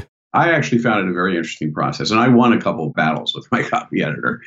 I 0.33 0.51
actually 0.51 0.79
found 0.79 1.05
it 1.05 1.11
a 1.11 1.13
very 1.13 1.35
interesting 1.35 1.73
process. 1.73 2.09
And 2.09 2.19
I 2.19 2.27
won 2.27 2.53
a 2.53 2.61
couple 2.61 2.87
of 2.87 2.93
battles 2.93 3.35
with 3.35 3.51
my 3.51 3.61
copy 3.69 4.01
editor. 4.01 4.41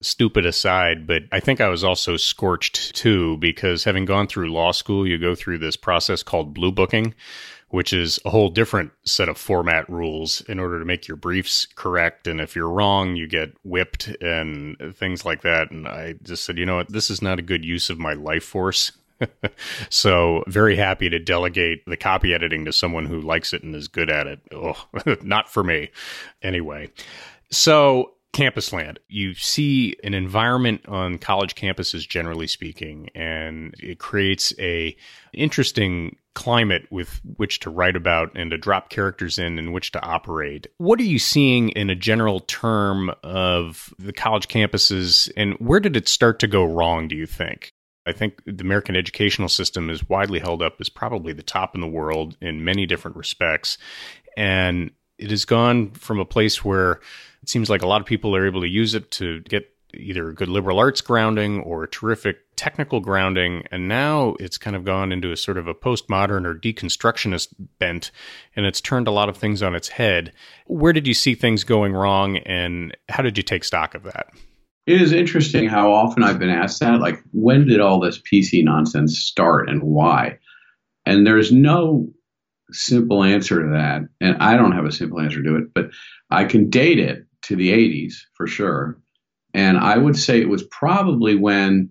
Stupid 0.00 0.46
aside, 0.46 1.06
but 1.06 1.22
I 1.32 1.40
think 1.40 1.60
I 1.60 1.68
was 1.68 1.82
also 1.82 2.16
scorched 2.16 2.94
too, 2.94 3.36
because 3.38 3.84
having 3.84 4.04
gone 4.04 4.28
through 4.28 4.52
law 4.52 4.72
school, 4.72 5.06
you 5.06 5.18
go 5.18 5.34
through 5.34 5.58
this 5.58 5.76
process 5.76 6.22
called 6.22 6.54
blue 6.54 6.72
booking 6.72 7.14
which 7.74 7.92
is 7.92 8.20
a 8.24 8.30
whole 8.30 8.50
different 8.50 8.92
set 9.04 9.28
of 9.28 9.36
format 9.36 9.90
rules 9.90 10.42
in 10.42 10.60
order 10.60 10.78
to 10.78 10.84
make 10.84 11.08
your 11.08 11.16
briefs 11.16 11.66
correct. 11.74 12.28
And 12.28 12.40
if 12.40 12.54
you're 12.54 12.70
wrong, 12.70 13.16
you 13.16 13.26
get 13.26 13.52
whipped 13.64 14.06
and 14.22 14.94
things 14.94 15.24
like 15.24 15.42
that. 15.42 15.72
And 15.72 15.88
I 15.88 16.14
just 16.22 16.44
said, 16.44 16.56
you 16.56 16.66
know 16.66 16.76
what, 16.76 16.92
this 16.92 17.10
is 17.10 17.20
not 17.20 17.40
a 17.40 17.42
good 17.42 17.64
use 17.64 17.90
of 17.90 17.98
my 17.98 18.12
life 18.12 18.44
force. 18.44 18.92
so 19.90 20.44
very 20.46 20.76
happy 20.76 21.08
to 21.08 21.18
delegate 21.18 21.84
the 21.86 21.96
copy 21.96 22.34
editing 22.34 22.64
to 22.64 22.72
someone 22.72 23.06
who 23.06 23.20
likes 23.20 23.52
it 23.52 23.62
and 23.62 23.74
is 23.74 23.88
good 23.88 24.10
at 24.10 24.26
it. 24.26 24.40
Oh, 24.52 24.74
not 25.22 25.50
for 25.50 25.62
me. 25.62 25.90
Anyway, 26.42 26.90
so 27.50 28.14
Campusland. 28.34 28.98
You 29.08 29.32
see 29.32 29.96
an 30.04 30.12
environment 30.12 30.86
on 30.86 31.18
college 31.18 31.54
campuses, 31.54 32.06
generally 32.06 32.48
speaking, 32.48 33.08
and 33.14 33.74
it 33.78 33.98
creates 33.98 34.52
a 34.58 34.94
interesting 35.32 36.16
climate 36.34 36.86
with 36.90 37.20
which 37.36 37.60
to 37.60 37.70
write 37.70 37.94
about 37.94 38.32
and 38.34 38.50
to 38.50 38.58
drop 38.58 38.90
characters 38.90 39.38
in 39.38 39.56
and 39.56 39.72
which 39.72 39.92
to 39.92 40.02
operate. 40.02 40.66
What 40.78 40.98
are 40.98 41.04
you 41.04 41.20
seeing 41.20 41.68
in 41.70 41.90
a 41.90 41.94
general 41.94 42.40
term 42.40 43.12
of 43.22 43.94
the 44.00 44.12
college 44.12 44.48
campuses, 44.48 45.30
and 45.36 45.54
where 45.54 45.80
did 45.80 45.96
it 45.96 46.08
start 46.08 46.40
to 46.40 46.48
go 46.48 46.64
wrong? 46.64 47.06
Do 47.06 47.14
you 47.14 47.26
think? 47.26 47.72
I 48.06 48.12
think 48.12 48.42
the 48.44 48.64
American 48.64 48.96
educational 48.96 49.48
system 49.48 49.90
is 49.90 50.08
widely 50.08 50.38
held 50.38 50.62
up 50.62 50.76
as 50.80 50.88
probably 50.88 51.32
the 51.32 51.42
top 51.42 51.74
in 51.74 51.80
the 51.80 51.86
world 51.86 52.36
in 52.40 52.64
many 52.64 52.86
different 52.86 53.16
respects. 53.16 53.78
And 54.36 54.90
it 55.18 55.30
has 55.30 55.44
gone 55.44 55.92
from 55.92 56.20
a 56.20 56.24
place 56.24 56.64
where 56.64 57.00
it 57.42 57.48
seems 57.48 57.70
like 57.70 57.82
a 57.82 57.86
lot 57.86 58.00
of 58.00 58.06
people 58.06 58.34
are 58.34 58.46
able 58.46 58.60
to 58.60 58.68
use 58.68 58.94
it 58.94 59.10
to 59.12 59.40
get 59.40 59.70
either 59.96 60.28
a 60.28 60.34
good 60.34 60.48
liberal 60.48 60.78
arts 60.78 61.00
grounding 61.00 61.60
or 61.60 61.84
a 61.84 61.88
terrific 61.88 62.38
technical 62.56 63.00
grounding. 63.00 63.64
And 63.70 63.88
now 63.88 64.34
it's 64.40 64.58
kind 64.58 64.76
of 64.76 64.84
gone 64.84 65.12
into 65.12 65.32
a 65.32 65.36
sort 65.36 65.58
of 65.58 65.68
a 65.68 65.74
postmodern 65.74 66.44
or 66.44 66.54
deconstructionist 66.54 67.54
bent, 67.78 68.10
and 68.56 68.66
it's 68.66 68.80
turned 68.80 69.08
a 69.08 69.12
lot 69.12 69.28
of 69.28 69.36
things 69.36 69.62
on 69.62 69.74
its 69.74 69.88
head. 69.88 70.32
Where 70.66 70.92
did 70.92 71.06
you 71.06 71.14
see 71.14 71.34
things 71.34 71.64
going 71.64 71.92
wrong, 71.92 72.38
and 72.38 72.96
how 73.08 73.22
did 73.22 73.36
you 73.36 73.42
take 73.42 73.64
stock 73.64 73.94
of 73.94 74.02
that? 74.04 74.28
It 74.86 75.00
is 75.00 75.12
interesting 75.12 75.66
how 75.68 75.92
often 75.92 76.22
I've 76.22 76.38
been 76.38 76.50
asked 76.50 76.80
that. 76.80 77.00
Like, 77.00 77.22
when 77.32 77.66
did 77.66 77.80
all 77.80 78.00
this 78.00 78.20
PC 78.20 78.62
nonsense 78.62 79.18
start 79.18 79.68
and 79.68 79.82
why? 79.82 80.38
And 81.06 81.26
there's 81.26 81.52
no 81.52 82.08
simple 82.70 83.22
answer 83.22 83.62
to 83.62 83.68
that. 83.72 84.02
And 84.20 84.36
I 84.42 84.56
don't 84.56 84.72
have 84.72 84.84
a 84.84 84.92
simple 84.92 85.20
answer 85.20 85.42
to 85.42 85.56
it, 85.56 85.74
but 85.74 85.90
I 86.30 86.44
can 86.44 86.70
date 86.70 86.98
it 86.98 87.26
to 87.42 87.56
the 87.56 87.70
80s 87.70 88.14
for 88.34 88.46
sure. 88.46 88.98
And 89.54 89.78
I 89.78 89.96
would 89.96 90.18
say 90.18 90.40
it 90.40 90.48
was 90.48 90.64
probably 90.64 91.34
when 91.34 91.90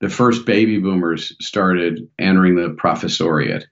the 0.00 0.08
first 0.08 0.46
baby 0.46 0.78
boomers 0.78 1.34
started 1.40 2.08
entering 2.18 2.56
the 2.56 2.74
professoriate. 2.74 3.64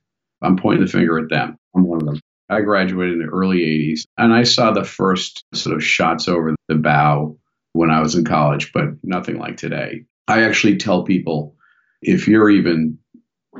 I'm 0.43 0.57
pointing 0.57 0.85
the 0.85 0.91
finger 0.91 1.19
at 1.19 1.29
them. 1.29 1.57
I'm 1.75 1.87
one 1.87 2.01
of 2.01 2.07
them. 2.07 2.21
I 2.49 2.63
graduated 2.63 3.15
in 3.15 3.21
the 3.21 3.33
early 3.33 3.59
80s 3.59 4.03
and 4.17 4.33
I 4.33 4.43
saw 4.43 4.73
the 4.73 4.85
first 4.85 5.45
sort 5.55 5.77
of 5.77 5.85
shots 5.85 6.29
over 6.29 6.55
the 6.69 6.77
bow 6.77 7.37
when 7.79 7.91
I 7.91 8.01
was 8.01 8.17
in 8.17 8.25
college, 8.25 8.73
but 8.73 8.89
nothing 9.05 9.39
like 9.39 9.57
today. 9.57 10.05
I 10.27 10.43
actually 10.43 10.79
tell 10.79 11.05
people 11.05 11.55
if 12.03 12.27
you're 12.27 12.51
even 12.51 12.99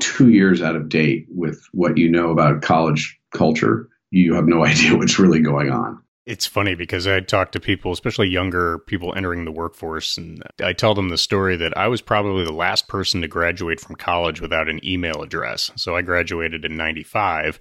two 0.01 0.29
years 0.29 0.61
out 0.61 0.75
of 0.75 0.89
date 0.89 1.25
with 1.29 1.63
what 1.71 1.97
you 1.97 2.11
know 2.11 2.29
about 2.29 2.61
college 2.61 3.17
culture, 3.31 3.87
you 4.11 4.33
have 4.33 4.45
no 4.45 4.65
idea 4.65 4.97
what's 4.97 5.19
really 5.19 5.39
going 5.39 5.71
on. 5.71 6.01
It's 6.25 6.45
funny 6.45 6.75
because 6.75 7.07
I 7.07 7.21
talk 7.21 7.53
to 7.53 7.61
people, 7.61 7.93
especially 7.93 8.27
younger 8.27 8.79
people 8.79 9.15
entering 9.15 9.45
the 9.45 9.53
workforce, 9.53 10.17
and 10.17 10.43
I 10.61 10.73
tell 10.73 10.93
them 10.93 11.09
the 11.09 11.17
story 11.17 11.55
that 11.55 11.75
I 11.77 11.87
was 11.87 12.01
probably 12.01 12.43
the 12.43 12.51
last 12.51 12.89
person 12.89 13.21
to 13.21 13.27
graduate 13.27 13.79
from 13.79 13.95
college 13.95 14.41
without 14.41 14.67
an 14.67 14.85
email 14.85 15.23
address. 15.23 15.71
So 15.77 15.95
I 15.95 16.01
graduated 16.01 16.65
in 16.65 16.75
95 16.75 17.59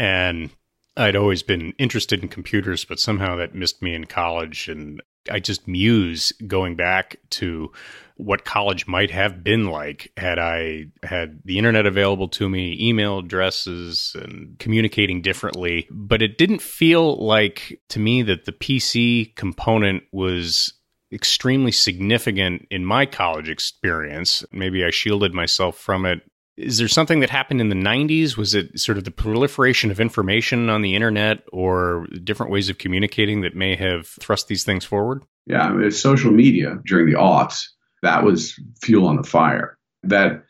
and 0.00 0.50
I'd 0.96 1.16
always 1.16 1.44
been 1.44 1.74
interested 1.78 2.22
in 2.22 2.28
computers, 2.28 2.84
but 2.84 2.98
somehow 2.98 3.36
that 3.36 3.54
missed 3.54 3.82
me 3.82 3.94
in 3.94 4.06
college. 4.06 4.68
And 4.68 5.00
I 5.30 5.40
just 5.40 5.68
muse 5.68 6.32
going 6.46 6.76
back 6.76 7.16
to 7.30 7.72
what 8.16 8.44
college 8.44 8.86
might 8.86 9.10
have 9.10 9.44
been 9.44 9.66
like 9.66 10.10
had 10.16 10.38
I 10.38 10.86
had 11.02 11.40
the 11.44 11.58
internet 11.58 11.84
available 11.84 12.28
to 12.28 12.48
me, 12.48 12.76
email 12.80 13.18
addresses, 13.18 14.16
and 14.18 14.58
communicating 14.58 15.20
differently. 15.20 15.86
But 15.90 16.22
it 16.22 16.38
didn't 16.38 16.62
feel 16.62 17.16
like 17.16 17.80
to 17.90 17.98
me 17.98 18.22
that 18.22 18.46
the 18.46 18.52
PC 18.52 19.34
component 19.36 20.04
was 20.12 20.72
extremely 21.12 21.72
significant 21.72 22.66
in 22.70 22.84
my 22.84 23.06
college 23.06 23.48
experience. 23.48 24.44
Maybe 24.50 24.84
I 24.84 24.90
shielded 24.90 25.34
myself 25.34 25.78
from 25.78 26.06
it 26.06 26.20
is 26.56 26.78
there 26.78 26.88
something 26.88 27.20
that 27.20 27.30
happened 27.30 27.60
in 27.60 27.68
the 27.68 27.74
90s 27.74 28.36
was 28.36 28.54
it 28.54 28.78
sort 28.78 28.98
of 28.98 29.04
the 29.04 29.10
proliferation 29.10 29.90
of 29.90 30.00
information 30.00 30.68
on 30.70 30.82
the 30.82 30.94
internet 30.94 31.42
or 31.52 32.06
different 32.24 32.52
ways 32.52 32.68
of 32.68 32.78
communicating 32.78 33.42
that 33.42 33.54
may 33.54 33.76
have 33.76 34.06
thrust 34.06 34.48
these 34.48 34.64
things 34.64 34.84
forward 34.84 35.22
yeah 35.46 35.62
I 35.62 35.72
mean, 35.72 35.90
social 35.90 36.32
media 36.32 36.78
during 36.86 37.06
the 37.06 37.18
aughts 37.18 37.68
that 38.02 38.24
was 38.24 38.58
fuel 38.82 39.06
on 39.06 39.16
the 39.16 39.22
fire 39.22 39.76
that 40.04 40.44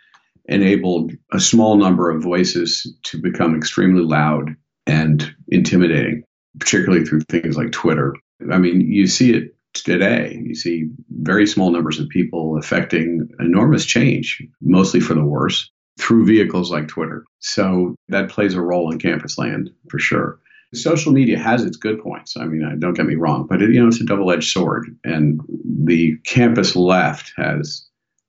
enabled 0.49 1.13
a 1.33 1.41
small 1.41 1.77
number 1.77 2.11
of 2.11 2.23
voices 2.23 2.95
to 3.05 3.21
become 3.21 3.57
extremely 3.57 4.03
loud 4.03 4.55
and 4.87 5.35
intimidating, 5.49 6.23
particularly 6.59 7.05
through 7.05 7.23
things 7.23 7.57
like 7.57 7.73
Twitter. 7.73 8.15
I 8.53 8.59
mean, 8.59 8.81
you 8.81 9.07
see 9.07 9.33
it 9.33 9.57
today. 9.75 10.41
You 10.43 10.55
see 10.55 10.89
very 11.11 11.47
small 11.47 11.71
numbers 11.71 11.99
of 11.99 12.09
people 12.09 12.57
affecting 12.59 13.29
enormous 13.41 13.85
change, 13.85 14.43
mostly 14.61 15.01
for 15.01 15.15
the 15.15 15.25
worse, 15.25 15.71
through 15.99 16.27
vehicles 16.27 16.71
like 16.71 16.89
Twitter. 16.89 17.25
So 17.41 17.95
that 18.09 18.31
plays 18.31 18.55
a 18.55 18.61
role 18.61 18.91
in 18.93 18.99
Campusland 18.99 19.71
for 19.91 19.99
sure. 19.99 20.39
Social 20.75 21.13
media 21.13 21.39
has 21.39 21.65
its 21.65 21.77
good 21.77 22.03
points. 22.03 22.37
I 22.37 22.45
mean, 22.45 22.79
don't 22.81 22.95
get 22.95 23.07
me 23.07 23.15
wrong, 23.15 23.47
but 23.49 23.63
it, 23.63 23.71
you 23.71 23.81
know 23.81 23.89
it's 23.89 24.01
a 24.01 24.05
double-edged 24.05 24.51
sword, 24.51 24.85
and 25.05 25.41
the 25.65 26.17
campus 26.25 26.77
left 26.77 27.33
has 27.37 27.87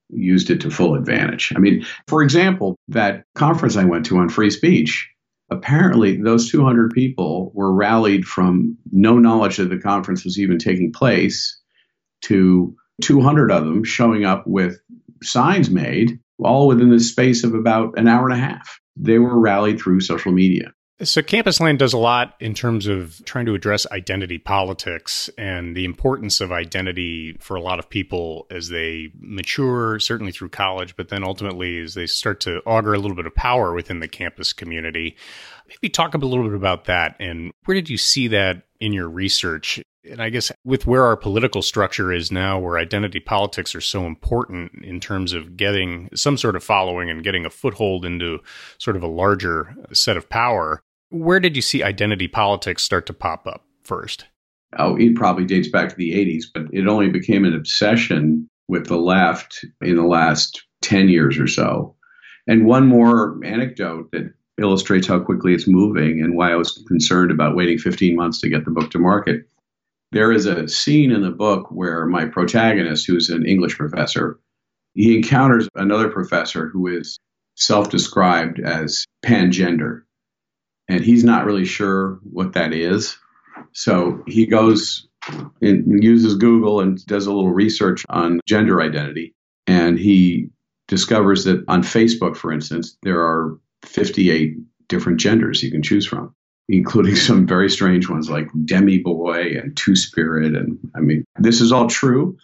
used 0.09 0.49
it 0.49 0.61
to 0.61 0.69
full 0.69 0.95
advantage. 0.95 1.51
I 1.55 1.59
mean, 1.59 1.85
for 2.07 2.23
example, 2.23 2.77
that 2.87 3.23
conference 3.35 3.75
I 3.75 3.83
went 3.83 4.05
to 4.05 4.17
on 4.17 4.29
free 4.29 4.51
speech, 4.51 5.09
apparently 5.49 6.21
those 6.21 6.49
200 6.49 6.91
people 6.91 7.51
were 7.53 7.73
rallied 7.73 8.25
from 8.25 8.77
no 8.91 9.17
knowledge 9.17 9.57
that 9.57 9.69
the 9.69 9.79
conference 9.79 10.23
was 10.23 10.39
even 10.39 10.57
taking 10.57 10.93
place 10.93 11.59
to 12.21 12.75
200 13.01 13.51
of 13.51 13.65
them 13.65 13.83
showing 13.83 14.25
up 14.25 14.45
with 14.47 14.79
signs 15.21 15.69
made 15.69 16.19
all 16.43 16.67
within 16.67 16.89
the 16.89 16.99
space 16.99 17.43
of 17.43 17.53
about 17.53 17.97
an 17.97 18.07
hour 18.07 18.29
and 18.29 18.39
a 18.39 18.43
half. 18.43 18.79
They 18.95 19.19
were 19.19 19.39
rallied 19.39 19.79
through 19.79 20.01
social 20.01 20.31
media. 20.31 20.73
So, 21.03 21.21
Campusland 21.21 21.77
does 21.77 21.93
a 21.93 21.97
lot 21.97 22.33
in 22.39 22.55
terms 22.55 22.87
of 22.87 23.23
trying 23.23 23.45
to 23.45 23.53
address 23.53 23.85
identity 23.91 24.39
politics 24.39 25.29
and 25.37 25.75
the 25.75 25.85
importance 25.85 26.41
of 26.41 26.51
identity 26.51 27.37
for 27.39 27.55
a 27.55 27.61
lot 27.61 27.77
of 27.77 27.87
people 27.87 28.47
as 28.49 28.69
they 28.69 29.09
mature, 29.19 29.99
certainly 29.99 30.31
through 30.31 30.49
college, 30.49 30.95
but 30.95 31.09
then 31.09 31.23
ultimately 31.23 31.79
as 31.79 31.93
they 31.93 32.07
start 32.07 32.39
to 32.41 32.61
auger 32.65 32.95
a 32.95 32.97
little 32.97 33.15
bit 33.15 33.27
of 33.27 33.35
power 33.35 33.73
within 33.73 33.99
the 33.99 34.07
campus 34.07 34.53
community. 34.53 35.15
Maybe 35.67 35.89
talk 35.89 36.15
a 36.15 36.17
little 36.17 36.45
bit 36.45 36.55
about 36.55 36.85
that 36.85 37.15
and 37.19 37.51
where 37.65 37.75
did 37.75 37.91
you 37.91 37.97
see 37.97 38.29
that 38.29 38.63
in 38.79 38.91
your 38.91 39.07
research? 39.07 39.79
And 40.09 40.21
I 40.21 40.29
guess 40.29 40.51
with 40.63 40.85
where 40.85 41.03
our 41.03 41.17
political 41.17 41.61
structure 41.61 42.11
is 42.11 42.31
now, 42.31 42.59
where 42.59 42.77
identity 42.77 43.19
politics 43.19 43.75
are 43.75 43.81
so 43.81 44.05
important 44.05 44.71
in 44.83 44.99
terms 44.99 45.33
of 45.33 45.57
getting 45.57 46.09
some 46.15 46.37
sort 46.37 46.55
of 46.55 46.63
following 46.63 47.09
and 47.09 47.23
getting 47.23 47.45
a 47.45 47.49
foothold 47.49 48.05
into 48.05 48.39
sort 48.77 48.95
of 48.95 49.03
a 49.03 49.07
larger 49.07 49.75
set 49.93 50.17
of 50.17 50.29
power, 50.29 50.81
where 51.09 51.39
did 51.39 51.55
you 51.55 51.61
see 51.61 51.83
identity 51.83 52.27
politics 52.27 52.83
start 52.83 53.05
to 53.07 53.13
pop 53.13 53.47
up 53.47 53.65
first? 53.83 54.25
Oh, 54.77 54.97
it 54.97 55.15
probably 55.15 55.45
dates 55.45 55.69
back 55.69 55.89
to 55.89 55.95
the 55.95 56.11
80s, 56.11 56.43
but 56.53 56.65
it 56.73 56.87
only 56.87 57.09
became 57.09 57.45
an 57.45 57.55
obsession 57.55 58.49
with 58.67 58.87
the 58.87 58.97
left 58.97 59.63
in 59.81 59.95
the 59.95 60.05
last 60.05 60.61
10 60.81 61.07
years 61.07 61.39
or 61.39 61.47
so. 61.47 61.95
And 62.47 62.65
one 62.65 62.87
more 62.87 63.39
anecdote 63.43 64.11
that 64.11 64.33
illustrates 64.59 65.07
how 65.07 65.19
quickly 65.19 65.53
it's 65.53 65.67
moving 65.67 66.21
and 66.21 66.35
why 66.35 66.51
I 66.51 66.55
was 66.55 66.83
concerned 66.87 67.31
about 67.31 67.55
waiting 67.55 67.77
15 67.77 68.15
months 68.15 68.41
to 68.41 68.49
get 68.49 68.65
the 68.65 68.71
book 68.71 68.91
to 68.91 68.99
market. 68.99 69.47
There 70.11 70.31
is 70.31 70.45
a 70.45 70.67
scene 70.67 71.11
in 71.11 71.21
the 71.21 71.31
book 71.31 71.67
where 71.69 72.05
my 72.05 72.25
protagonist, 72.25 73.05
who's 73.05 73.29
an 73.29 73.45
English 73.45 73.77
professor, 73.77 74.39
he 74.93 75.17
encounters 75.17 75.67
another 75.75 76.09
professor 76.09 76.69
who 76.69 76.87
is 76.87 77.19
self 77.55 77.89
described 77.89 78.59
as 78.59 79.05
pangender 79.23 80.03
and 80.87 81.03
he's 81.03 81.23
not 81.23 81.45
really 81.45 81.65
sure 81.65 82.19
what 82.23 82.53
that 82.53 82.73
is. 82.73 83.17
So 83.73 84.23
he 84.27 84.45
goes 84.45 85.07
and 85.61 86.03
uses 86.03 86.35
Google 86.35 86.79
and 86.79 87.03
does 87.05 87.27
a 87.27 87.33
little 87.33 87.51
research 87.51 88.05
on 88.09 88.39
gender 88.47 88.81
identity. 88.81 89.35
And 89.65 89.99
he 89.99 90.49
discovers 90.87 91.43
that 91.43 91.65
on 91.67 91.83
Facebook, 91.83 92.37
for 92.37 92.51
instance, 92.53 92.97
there 93.03 93.19
are 93.19 93.59
58 93.83 94.55
different 94.87 95.19
genders 95.19 95.61
you 95.61 95.69
can 95.69 95.83
choose 95.83 96.05
from, 96.05 96.33
including 96.69 97.15
some 97.27 97.47
very 97.47 97.69
strange 97.69 98.09
ones 98.09 98.29
like 98.29 98.47
demi 98.65 98.99
boy 98.99 99.53
and 99.57 99.75
two 99.75 99.95
spirit. 99.95 100.55
And 100.55 100.77
I 100.95 100.99
mean, 100.99 101.23
this 101.39 101.61
is 101.61 101.71
all 101.71 101.87
true. 101.87 102.37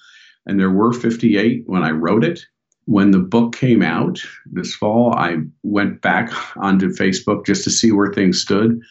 And 0.45 0.59
there 0.59 0.71
were 0.71 0.91
58 0.91 1.63
when 1.67 1.83
I 1.83 1.91
wrote 1.91 2.23
it 2.23 2.41
when 2.85 3.11
the 3.11 3.19
book 3.19 3.55
came 3.55 3.81
out 3.81 4.19
this 4.45 4.75
fall, 4.75 5.13
I 5.15 5.37
went 5.63 6.01
back 6.01 6.31
onto 6.57 6.89
Facebook 6.89 7.45
just 7.45 7.63
to 7.63 7.71
see 7.71 7.91
where 7.91 8.11
things 8.11 8.41
stood, 8.41 8.81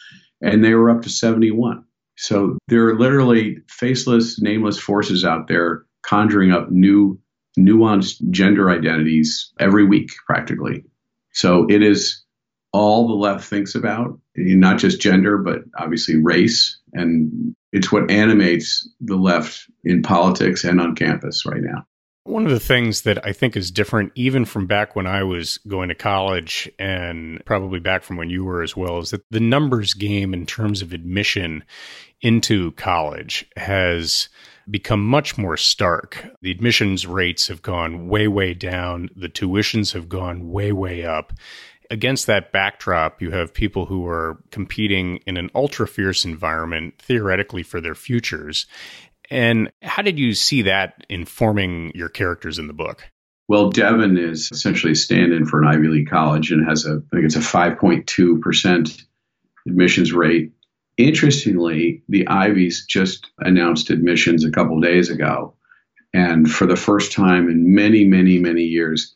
and 0.41 0.63
they 0.63 0.73
were 0.73 0.89
up 0.89 1.03
to 1.03 1.09
71. 1.09 1.83
So 2.15 2.57
there 2.67 2.87
are 2.87 2.97
literally 2.97 3.57
faceless, 3.67 4.41
nameless 4.41 4.79
forces 4.79 5.23
out 5.23 5.47
there 5.47 5.85
conjuring 6.03 6.51
up 6.51 6.71
new, 6.71 7.19
nuanced 7.57 8.29
gender 8.29 8.69
identities 8.69 9.51
every 9.59 9.85
week, 9.85 10.09
practically. 10.25 10.85
So 11.31 11.65
it 11.69 11.81
is 11.81 12.22
all 12.73 13.07
the 13.07 13.13
left 13.13 13.45
thinks 13.45 13.75
about, 13.75 14.19
not 14.35 14.79
just 14.79 14.99
gender, 14.99 15.37
but 15.37 15.59
obviously 15.77 16.17
race. 16.17 16.79
And 16.93 17.55
it's 17.71 17.91
what 17.91 18.11
animates 18.11 18.89
the 18.99 19.15
left 19.15 19.69
in 19.83 20.01
politics 20.01 20.63
and 20.63 20.81
on 20.81 20.95
campus 20.95 21.45
right 21.45 21.61
now. 21.61 21.85
One 22.25 22.45
of 22.45 22.51
the 22.51 22.59
things 22.59 23.01
that 23.01 23.25
I 23.25 23.33
think 23.33 23.57
is 23.57 23.69
different, 23.69 24.13
even 24.15 24.45
from 24.45 24.65
back 24.65 24.95
when 24.95 25.05
I 25.05 25.23
was 25.23 25.57
going 25.67 25.89
to 25.89 25.95
college 25.95 26.71
and 26.79 27.43
probably 27.45 27.79
back 27.79 28.03
from 28.03 28.15
when 28.15 28.29
you 28.29 28.45
were 28.45 28.63
as 28.63 28.77
well, 28.77 28.99
is 28.99 29.09
that 29.11 29.25
the 29.29 29.41
numbers 29.41 29.93
game 29.93 30.33
in 30.33 30.45
terms 30.45 30.81
of 30.81 30.93
admission 30.93 31.63
into 32.21 32.71
college 32.71 33.45
has 33.57 34.29
become 34.69 35.05
much 35.05 35.37
more 35.37 35.57
stark. 35.57 36.25
The 36.41 36.51
admissions 36.51 37.05
rates 37.05 37.49
have 37.49 37.61
gone 37.61 38.07
way, 38.07 38.29
way 38.29 38.53
down. 38.53 39.09
The 39.15 39.27
tuitions 39.27 39.91
have 39.91 40.07
gone 40.07 40.49
way, 40.49 40.71
way 40.71 41.05
up. 41.05 41.33
Against 41.93 42.25
that 42.25 42.51
backdrop, 42.51 43.21
you 43.21 43.29
have 43.29 43.53
people 43.53 43.85
who 43.85 44.07
are 44.07 44.39
competing 44.49 45.17
in 45.27 45.37
an 45.37 45.51
ultra 45.53 45.87
fierce 45.87 46.25
environment, 46.25 46.95
theoretically 46.97 47.61
for 47.61 47.79
their 47.79 47.93
futures. 47.93 48.65
And 49.29 49.71
how 49.83 50.01
did 50.01 50.17
you 50.17 50.33
see 50.33 50.63
that 50.63 51.05
informing 51.07 51.91
your 51.93 52.09
characters 52.09 52.57
in 52.57 52.65
the 52.65 52.73
book? 52.73 53.03
Well, 53.47 53.69
Devon 53.69 54.17
is 54.17 54.49
essentially 54.51 54.93
a 54.93 54.95
stand 54.95 55.33
in 55.33 55.45
for 55.45 55.61
an 55.61 55.67
Ivy 55.67 55.87
League 55.87 56.09
college 56.09 56.51
and 56.51 56.67
has 56.67 56.87
a, 56.87 56.93
I 56.93 57.15
think 57.15 57.25
it's 57.25 57.35
a 57.35 57.39
5.2% 57.39 59.03
admissions 59.67 60.13
rate. 60.13 60.51
Interestingly, 60.97 62.01
the 62.09 62.27
Ivies 62.27 62.87
just 62.87 63.29
announced 63.37 63.91
admissions 63.91 64.45
a 64.45 64.51
couple 64.51 64.81
days 64.81 65.11
ago. 65.11 65.57
And 66.11 66.49
for 66.49 66.65
the 66.65 66.75
first 66.75 67.11
time 67.11 67.49
in 67.49 67.75
many, 67.75 68.03
many, 68.03 68.39
many 68.39 68.63
years, 68.63 69.13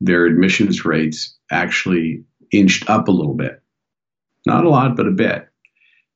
their 0.00 0.26
admissions 0.26 0.84
rates 0.84 1.36
actually 1.50 2.24
inched 2.52 2.88
up 2.88 3.08
a 3.08 3.12
little 3.12 3.34
bit. 3.34 3.62
Not 4.46 4.64
a 4.64 4.70
lot, 4.70 4.96
but 4.96 5.06
a 5.06 5.12
bit. 5.12 5.48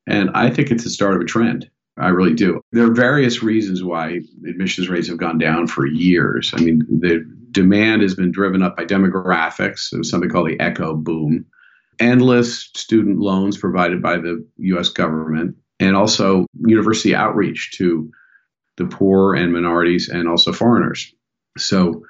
And 0.07 0.29
I 0.33 0.49
think 0.49 0.71
it's 0.71 0.83
the 0.83 0.89
start 0.89 1.15
of 1.15 1.21
a 1.21 1.25
trend. 1.25 1.69
I 1.97 2.09
really 2.09 2.33
do. 2.33 2.61
There 2.71 2.85
are 2.85 2.93
various 2.93 3.41
reasons 3.41 3.83
why 3.83 4.19
admissions 4.47 4.89
rates 4.89 5.07
have 5.07 5.17
gone 5.17 5.37
down 5.37 5.67
for 5.67 5.85
years. 5.85 6.51
I 6.53 6.61
mean, 6.61 6.79
the 6.89 7.23
demand 7.51 8.01
has 8.01 8.15
been 8.15 8.31
driven 8.31 8.61
up 8.61 8.75
by 8.75 8.85
demographics, 8.85 9.79
so 9.79 10.01
something 10.01 10.29
called 10.29 10.49
the 10.49 10.59
echo 10.59 10.93
boom, 10.95 11.45
endless 11.99 12.69
student 12.75 13.19
loans 13.19 13.57
provided 13.57 14.01
by 14.01 14.17
the 14.17 14.45
U.S. 14.57 14.89
government, 14.89 15.55
and 15.79 15.95
also 15.95 16.45
university 16.65 17.15
outreach 17.15 17.71
to 17.77 18.11
the 18.77 18.85
poor 18.85 19.33
and 19.33 19.53
minorities 19.53 20.09
and 20.09 20.27
also 20.27 20.51
foreigners. 20.51 21.13
So 21.57 22.03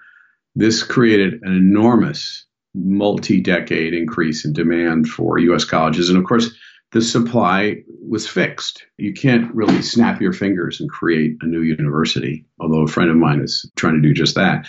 this 0.56 0.84
created 0.84 1.42
an 1.44 1.54
enormous 1.56 2.46
multi 2.74 3.42
decade 3.42 3.94
increase 3.94 4.46
in 4.46 4.54
demand 4.54 5.08
for 5.08 5.38
U.S. 5.38 5.66
colleges. 5.66 6.10
And 6.10 6.18
of 6.18 6.26
course, 6.26 6.50
the 6.92 7.02
supply 7.02 7.84
was 8.08 8.28
fixed. 8.28 8.86
You 8.98 9.14
can't 9.14 9.54
really 9.54 9.82
snap 9.82 10.22
your 10.22 10.34
fingers 10.34 10.80
and 10.80 10.90
create 10.90 11.38
a 11.42 11.46
new 11.46 11.62
university, 11.62 12.46
although 12.60 12.84
a 12.84 12.88
friend 12.88 13.10
of 13.10 13.18
mine 13.18 13.42
is 13.42 13.70
trying 13.76 13.96
to 13.96 14.08
do 14.08 14.14
just 14.14 14.36
that. 14.36 14.68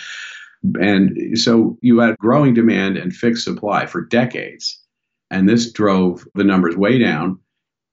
And 0.79 1.37
so 1.37 1.77
you 1.81 1.99
had 1.99 2.17
growing 2.17 2.53
demand 2.53 2.97
and 2.97 3.13
fixed 3.13 3.43
supply 3.43 3.85
for 3.85 4.01
decades. 4.01 4.81
And 5.29 5.47
this 5.47 5.71
drove 5.71 6.25
the 6.35 6.43
numbers 6.43 6.75
way 6.75 6.97
down 6.97 7.39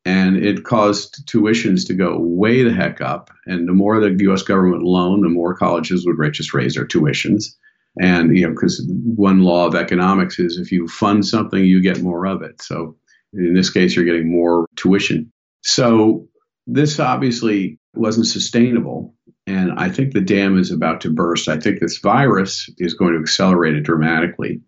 and 0.04 0.36
it 0.36 0.64
caused 0.64 1.26
tuitions 1.26 1.86
to 1.86 1.94
go 1.94 2.18
way 2.18 2.62
the 2.62 2.72
heck 2.72 3.00
up. 3.00 3.30
And 3.46 3.68
the 3.68 3.72
more 3.72 4.00
the 4.00 4.16
US 4.30 4.42
government 4.42 4.82
loaned, 4.82 5.24
the 5.24 5.28
more 5.28 5.56
colleges 5.56 6.06
would 6.06 6.32
just 6.32 6.54
raise 6.54 6.74
their 6.74 6.86
tuitions. 6.86 7.54
And, 8.00 8.36
you 8.36 8.46
know, 8.46 8.50
because 8.50 8.84
one 8.88 9.42
law 9.42 9.66
of 9.66 9.74
economics 9.74 10.38
is 10.38 10.58
if 10.58 10.72
you 10.72 10.88
fund 10.88 11.24
something, 11.24 11.62
you 11.64 11.80
get 11.80 12.02
more 12.02 12.26
of 12.26 12.42
it. 12.42 12.60
So 12.60 12.96
in 13.32 13.54
this 13.54 13.70
case, 13.70 13.94
you're 13.94 14.04
getting 14.04 14.30
more 14.30 14.66
tuition. 14.76 15.32
So 15.62 16.28
this 16.66 16.98
obviously 16.98 17.78
wasn't 17.94 18.26
sustainable. 18.26 19.14
And 19.46 19.72
I 19.76 19.90
think 19.90 20.12
the 20.12 20.20
dam 20.20 20.58
is 20.58 20.70
about 20.70 21.02
to 21.02 21.10
burst. 21.10 21.48
I 21.48 21.58
think 21.58 21.78
this 21.78 21.98
virus 21.98 22.68
is 22.78 22.94
going 22.94 23.12
to 23.12 23.20
accelerate 23.20 23.76
it 23.76 23.82
dramatically. 23.82 24.60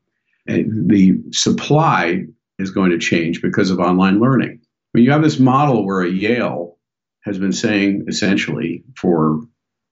And 0.46 0.88
the 0.88 1.18
supply 1.32 2.24
is 2.58 2.70
going 2.70 2.90
to 2.90 2.98
change 2.98 3.42
because 3.42 3.70
of 3.70 3.80
online 3.80 4.20
learning. 4.20 4.60
I 4.60 4.90
mean, 4.94 5.04
you 5.04 5.10
have 5.10 5.22
this 5.22 5.38
model 5.38 5.84
where 5.84 6.02
a 6.02 6.10
Yale 6.10 6.76
has 7.24 7.38
been 7.38 7.52
saying 7.52 8.04
essentially 8.06 8.84
for 8.96 9.40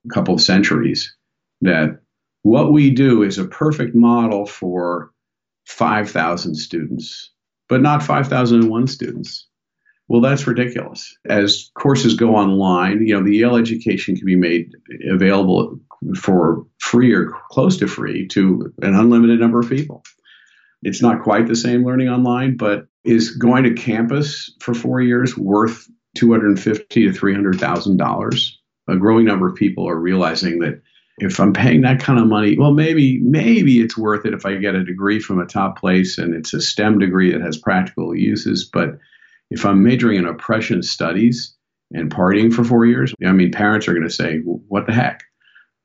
a 0.05 0.13
couple 0.13 0.33
of 0.33 0.41
centuries 0.41 1.15
that 1.61 1.99
what 2.45 2.71
we 2.71 2.91
do 2.91 3.23
is 3.23 3.39
a 3.39 3.47
perfect 3.47 3.95
model 3.95 4.45
for 4.45 5.11
5,000 5.65 6.53
students, 6.53 7.31
but 7.67 7.81
not 7.81 8.03
5,001 8.03 8.85
students. 8.85 9.47
Well, 10.09 10.21
that's 10.21 10.45
ridiculous. 10.45 11.17
As 11.25 11.71
courses 11.73 12.13
go 12.13 12.35
online, 12.35 13.07
you 13.07 13.15
know, 13.15 13.23
the 13.23 13.37
Yale 13.37 13.55
education 13.55 14.15
can 14.15 14.27
be 14.27 14.35
made 14.35 14.69
available 15.09 15.79
for 16.15 16.63
free 16.77 17.11
or 17.11 17.31
close 17.49 17.77
to 17.77 17.87
free 17.87 18.27
to 18.27 18.71
an 18.83 18.93
unlimited 18.93 19.39
number 19.39 19.59
of 19.59 19.67
people. 19.67 20.03
It's 20.83 21.01
not 21.01 21.23
quite 21.23 21.47
the 21.47 21.55
same 21.55 21.83
learning 21.83 22.09
online, 22.09 22.57
but 22.57 22.85
is 23.03 23.35
going 23.35 23.63
to 23.63 23.73
campus 23.73 24.53
for 24.59 24.75
four 24.75 25.01
years 25.01 25.35
worth 25.35 25.89
two 26.15 26.31
hundred 26.31 26.59
fifty 26.59 27.07
to 27.07 27.11
three 27.11 27.33
hundred 27.33 27.59
thousand 27.59 27.97
dollars? 27.97 28.61
A 28.87 28.95
growing 28.97 29.25
number 29.25 29.47
of 29.47 29.55
people 29.55 29.89
are 29.89 29.99
realizing 29.99 30.59
that 30.59 30.79
if 31.17 31.39
I'm 31.39 31.53
paying 31.53 31.81
that 31.81 31.99
kind 31.99 32.19
of 32.19 32.27
money, 32.27 32.57
well, 32.57 32.73
maybe 32.73 33.19
maybe 33.21 33.79
it's 33.79 33.97
worth 33.97 34.25
it 34.25 34.33
if 34.33 34.45
I 34.45 34.55
get 34.55 34.75
a 34.75 34.83
degree 34.83 35.19
from 35.19 35.39
a 35.39 35.45
top 35.45 35.79
place 35.79 36.17
and 36.17 36.33
it's 36.33 36.53
a 36.53 36.61
STEM 36.61 36.99
degree 36.99 37.31
that 37.31 37.41
has 37.41 37.57
practical 37.57 38.15
uses. 38.15 38.65
But 38.65 38.97
if 39.49 39.65
I'm 39.65 39.83
majoring 39.83 40.17
in 40.17 40.25
oppression 40.25 40.83
studies 40.83 41.55
and 41.93 42.11
partying 42.11 42.53
for 42.53 42.63
four 42.63 42.85
years, 42.85 43.13
I 43.25 43.31
mean, 43.31 43.51
parents 43.51 43.87
are 43.87 43.93
going 43.93 44.07
to 44.07 44.13
say, 44.13 44.39
"What 44.39 44.87
the 44.87 44.93
heck?" 44.93 45.23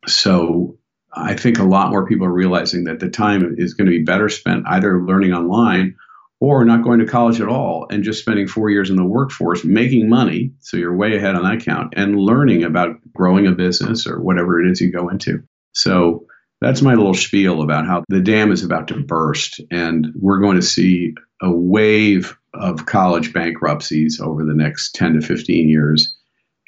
So 0.07 0.79
I 1.12 1.35
think 1.35 1.59
a 1.59 1.64
lot 1.64 1.90
more 1.90 2.07
people 2.07 2.27
are 2.27 2.33
realizing 2.33 2.85
that 2.85 3.01
the 3.01 3.11
time 3.11 3.55
is 3.59 3.75
going 3.75 3.87
to 3.87 3.97
be 3.97 4.03
better 4.03 4.29
spent 4.29 4.64
either 4.66 5.03
learning 5.03 5.33
online 5.33 5.95
or 6.40 6.64
not 6.64 6.83
going 6.83 6.98
to 7.00 7.07
college 7.07 7.40
at 7.40 7.48
all 7.48 7.87
and 7.90 8.03
just 8.03 8.20
spending 8.20 8.48
four 8.48 8.70
years 8.70 8.88
in 8.88 8.96
the 8.96 9.05
workforce 9.05 9.62
making 9.62 10.09
money. 10.09 10.53
So 10.61 10.79
you're 10.79 10.96
way 10.96 11.16
ahead 11.16 11.35
on 11.35 11.44
that 11.44 11.64
count 11.64 11.94
and 11.96 12.18
learning 12.18 12.64
about 12.64 12.96
growing 13.12 13.46
a 13.46 13.53
business 13.53 14.07
or 14.07 14.20
whatever 14.20 14.61
it 14.61 14.70
is 14.70 14.81
you 14.81 14.90
go 14.90 15.11
into. 15.11 15.42
So 15.72 16.26
that's 16.61 16.83
my 16.83 16.94
little 16.94 17.14
spiel 17.14 17.62
about 17.62 17.87
how 17.87 18.05
the 18.09 18.20
dam 18.20 18.53
is 18.53 18.64
about 18.64 18.88
to 18.88 19.00
burst 19.00 19.61
and 19.70 20.09
we're 20.14 20.40
going 20.40 20.57
to 20.57 20.66
see 20.66 21.14
a 21.42 21.50
wave 21.50 22.37
of 22.55 22.87
college 22.87 23.33
bankruptcies 23.33 24.20
over 24.20 24.44
the 24.44 24.55
next 24.55 24.94
10 24.94 25.14
to 25.14 25.20
15 25.20 25.68
years. 25.68 26.16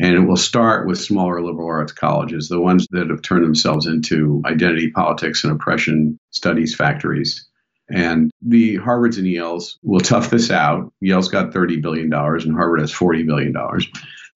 And 0.01 0.15
it 0.15 0.21
will 0.21 0.37
start 0.37 0.87
with 0.87 1.01
smaller 1.01 1.43
liberal 1.43 1.69
arts 1.69 1.93
colleges, 1.93 2.49
the 2.49 2.61
ones 2.61 2.87
that 2.91 3.11
have 3.11 3.23
turned 3.23 3.45
themselves 3.45 3.87
into 3.87 4.43
identity 4.47 4.91
politics 4.91 5.45
and 5.45 5.53
oppression 5.53 6.19
studies 6.31 6.75
factories. 6.75 7.47
And 7.93 8.31
the 8.41 8.79
Harvards 8.79 9.19
and 9.19 9.27
Yales 9.27 9.77
will 9.83 10.01
tough 10.01 10.31
this 10.31 10.51
out. 10.51 10.91
Yale's 11.01 11.29
got 11.29 11.53
$30 11.53 11.83
billion 11.83 12.13
and 12.13 12.55
Harvard 12.55 12.81
has 12.81 12.93
$40 12.93 13.27
billion. 13.27 13.55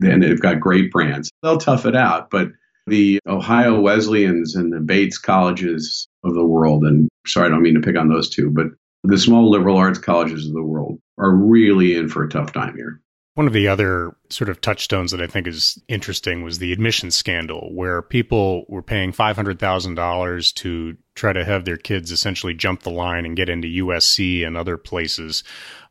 And 0.03 0.23
they've 0.23 0.40
got 0.40 0.61
great 0.61 0.92
brands. 0.92 1.31
They'll 1.42 1.57
tough 1.57 1.87
it 1.87 1.97
out. 1.97 2.29
But 2.31 2.49
the 2.87 3.19
Ohio 3.27 3.81
Wesleyans 3.81 4.55
and 4.55 4.73
the 4.73 4.81
Bates 4.81 5.19
colleges 5.19 6.07
of 6.23 6.35
the 6.35 6.45
world, 6.45 6.85
and 6.85 7.09
sorry, 7.27 7.47
I 7.47 7.51
don't 7.51 7.62
mean 7.62 7.75
to 7.75 7.81
pick 7.81 7.97
on 7.97 8.09
those 8.09 8.29
two, 8.29 8.51
but 8.51 8.66
the 9.05 9.19
small 9.19 9.51
liberal 9.51 9.77
arts 9.77 9.99
colleges 9.99 10.47
of 10.47 10.53
the 10.53 10.62
world 10.62 11.01
are 11.19 11.35
really 11.35 11.97
in 11.97 12.09
for 12.09 12.25
a 12.25 12.29
tough 12.29 12.53
time 12.53 12.77
here. 12.77 13.01
One 13.37 13.46
of 13.46 13.53
the 13.53 13.68
other 13.68 14.16
sort 14.31 14.49
of 14.49 14.62
touchstones 14.62 15.11
that 15.11 15.20
I 15.20 15.27
think 15.27 15.46
is 15.46 15.79
interesting 15.88 16.42
was 16.42 16.59
the 16.59 16.72
admission 16.72 17.11
scandal, 17.11 17.68
where 17.75 18.01
people 18.01 18.64
were 18.66 18.81
paying 18.81 19.12
$500,000 19.12 20.55
to 20.55 20.96
try 21.14 21.35
to 21.35 21.44
have 21.44 21.66
their 21.66 21.77
kids 21.77 22.11
essentially 22.11 22.55
jump 22.55 22.83
the 22.83 22.90
line 22.90 23.27
and 23.27 23.37
get 23.37 23.51
into 23.51 23.85
USC 23.85 24.46
and 24.46 24.57
other 24.57 24.79
places. 24.79 25.44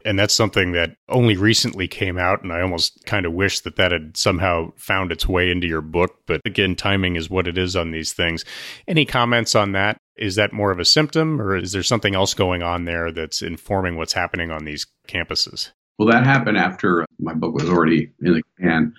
And 0.04 0.18
that's 0.18 0.34
something 0.34 0.72
that 0.72 0.96
only 1.08 1.38
recently 1.38 1.88
came 1.88 2.18
out. 2.18 2.42
And 2.42 2.52
I 2.52 2.62
almost 2.62 3.06
kind 3.06 3.28
of 3.28 3.34
wish 3.34 3.60
that 3.60 3.76
that 3.76 3.92
had 3.92 4.18
somehow 4.18 4.72
found 4.76 5.12
its 5.12 5.28
way 5.28 5.52
into 5.52 5.68
your 5.68 5.82
book. 5.82 6.16
But 6.26 6.42
again, 6.46 6.76
timing 6.76 7.16
is 7.16 7.30
what 7.30 7.48
it 7.48 7.60
is 7.60 7.76
on 7.76 7.92
these 7.92 8.12
things. 8.12 8.44
Any 8.88 9.06
comments 9.06 9.54
on 9.54 9.74
that? 9.74 10.00
Is 10.18 10.34
that 10.34 10.52
more 10.52 10.72
of 10.72 10.80
a 10.80 10.86
symptom 10.86 11.40
or 11.40 11.56
is 11.56 11.74
there 11.74 11.84
something 11.84 12.16
else 12.16 12.34
going 12.34 12.64
on 12.64 12.86
there 12.86 13.12
that's 13.12 13.44
informing 13.44 13.98
what's 13.98 14.14
happening 14.14 14.50
on 14.50 14.66
these 14.66 14.88
campuses? 15.08 15.74
Well, 15.98 16.10
that 16.10 16.26
happened 16.26 16.58
after 16.58 17.06
my 17.20 17.34
book 17.34 17.54
was 17.54 17.70
already 17.70 18.12
in 18.22 18.34
the 18.34 18.42
can. 18.60 18.94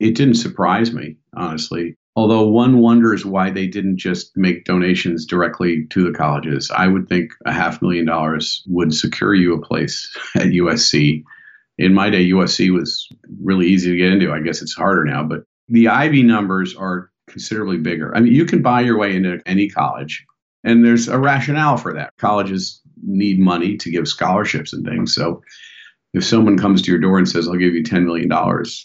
It 0.00 0.14
didn't 0.14 0.34
surprise 0.34 0.92
me, 0.92 1.16
honestly. 1.36 1.96
Although 2.16 2.48
one 2.48 2.78
wonders 2.78 3.26
why 3.26 3.50
they 3.50 3.66
didn't 3.66 3.96
just 3.96 4.36
make 4.36 4.64
donations 4.64 5.26
directly 5.26 5.86
to 5.90 6.04
the 6.04 6.16
colleges. 6.16 6.70
I 6.70 6.86
would 6.86 7.08
think 7.08 7.32
a 7.44 7.52
half 7.52 7.82
million 7.82 8.06
dollars 8.06 8.62
would 8.66 8.94
secure 8.94 9.34
you 9.34 9.54
a 9.54 9.60
place 9.60 10.16
at 10.36 10.48
USC. 10.48 11.24
In 11.76 11.92
my 11.92 12.08
day, 12.08 12.30
USC 12.30 12.72
was 12.72 13.08
really 13.42 13.66
easy 13.66 13.90
to 13.90 13.96
get 13.96 14.12
into. 14.12 14.32
I 14.32 14.40
guess 14.40 14.62
it's 14.62 14.74
harder 14.74 15.04
now, 15.04 15.24
but 15.24 15.42
the 15.68 15.88
Ivy 15.88 16.22
numbers 16.22 16.76
are 16.76 17.10
considerably 17.28 17.78
bigger. 17.78 18.14
I 18.16 18.20
mean, 18.20 18.32
you 18.32 18.44
can 18.44 18.62
buy 18.62 18.82
your 18.82 18.96
way 18.96 19.16
into 19.16 19.40
any 19.44 19.68
college, 19.68 20.24
and 20.62 20.84
there's 20.84 21.08
a 21.08 21.18
rationale 21.18 21.76
for 21.78 21.92
that. 21.94 22.12
Colleges 22.18 22.80
need 23.02 23.40
money 23.40 23.76
to 23.78 23.90
give 23.90 24.06
scholarships 24.06 24.72
and 24.72 24.86
things. 24.86 25.14
So 25.14 25.42
if 26.14 26.24
someone 26.24 26.56
comes 26.56 26.80
to 26.82 26.90
your 26.90 27.00
door 27.00 27.18
and 27.18 27.28
says, 27.28 27.48
I'll 27.48 27.56
give 27.56 27.74
you 27.74 27.82
$10 27.82 28.04
million 28.04 28.30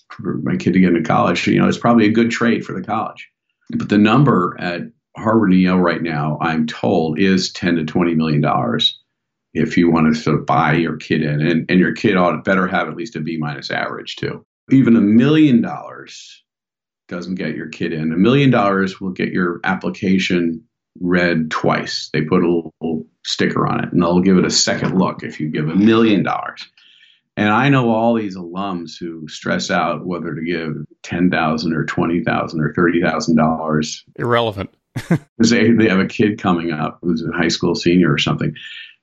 for 0.10 0.38
my 0.44 0.58
kid 0.58 0.74
to 0.74 0.80
get 0.80 0.90
into 0.90 1.08
college, 1.08 1.46
you 1.48 1.60
know, 1.60 1.68
it's 1.68 1.78
probably 1.78 2.08
a 2.08 2.12
good 2.12 2.32
trade 2.32 2.66
for 2.66 2.74
the 2.74 2.86
college. 2.86 3.30
But 3.70 3.90
the 3.90 4.00
number 4.00 4.58
at 4.60 4.82
Harvard 5.16 5.52
and 5.52 5.62
Yale 5.62 5.78
right 5.78 6.02
now, 6.02 6.40
I'm 6.42 6.66
told, 6.66 7.20
is 7.20 7.52
10 7.54 7.76
to 7.76 7.84
$20 7.84 8.16
million 8.16 8.44
if 9.54 9.78
you 9.78 9.92
want 9.92 10.14
to 10.14 10.20
sort 10.20 10.40
of 10.40 10.48
buy 10.48 10.74
your 10.74 10.98
kid 10.98 11.22
in. 11.22 11.46
And, 11.46 11.70
and 11.70 11.80
your 11.80 11.94
kid 11.94 12.18
ought 12.18 12.32
to 12.32 12.38
better 12.40 12.68
have 12.68 12.88
at 12.88 12.96
least 12.96 13.16
a 13.16 13.20
B 13.20 13.38
minus 13.38 13.70
average, 13.70 14.16
too. 14.16 14.44
Even 14.72 14.96
a 14.96 15.02
million 15.02 15.62
dollars 15.62 16.44
doesn't 17.08 17.36
get 17.36 17.56
your 17.56 17.68
kid 17.68 17.94
in. 17.94 18.12
A 18.12 18.18
million 18.18 18.50
dollars 18.50 19.00
will 19.00 19.12
get 19.12 19.30
your 19.30 19.60
application 19.64 20.64
read 21.00 21.52
twice. 21.52 22.10
They 22.12 22.22
put 22.22 22.44
a 22.44 22.48
little 22.48 23.06
sticker 23.26 23.68
on 23.68 23.84
it 23.84 23.92
and 23.92 24.02
they'll 24.02 24.20
give 24.20 24.38
it 24.38 24.46
a 24.46 24.52
second 24.52 24.98
look 24.98 25.24
if 25.24 25.40
you 25.40 25.50
give 25.50 25.70
a 25.70 25.76
million 25.76 26.24
dollars. 26.24 26.68
And 27.40 27.54
I 27.54 27.70
know 27.70 27.90
all 27.90 28.16
these 28.16 28.36
alums 28.36 29.00
who 29.00 29.26
stress 29.30 29.72
out 29.72 30.06
whether 30.06 30.36
to 30.36 30.42
give 30.42 30.74
ten 31.04 31.32
thousand 31.32 31.74
or 31.74 31.86
twenty 31.86 32.22
thousand 32.22 32.60
or 32.60 32.74
thirty 32.74 33.02
thousand 33.02 33.38
dollars. 33.38 34.04
Irrelevant. 34.18 34.70
Because 35.38 35.52
they, 35.52 35.72
they 35.72 35.88
have 35.88 36.00
a 36.00 36.06
kid 36.06 36.42
coming 36.42 36.72
up 36.72 37.00
who's 37.02 37.24
a 37.24 37.32
high 37.32 37.48
school 37.48 37.74
senior 37.74 38.12
or 38.12 38.18
something. 38.18 38.54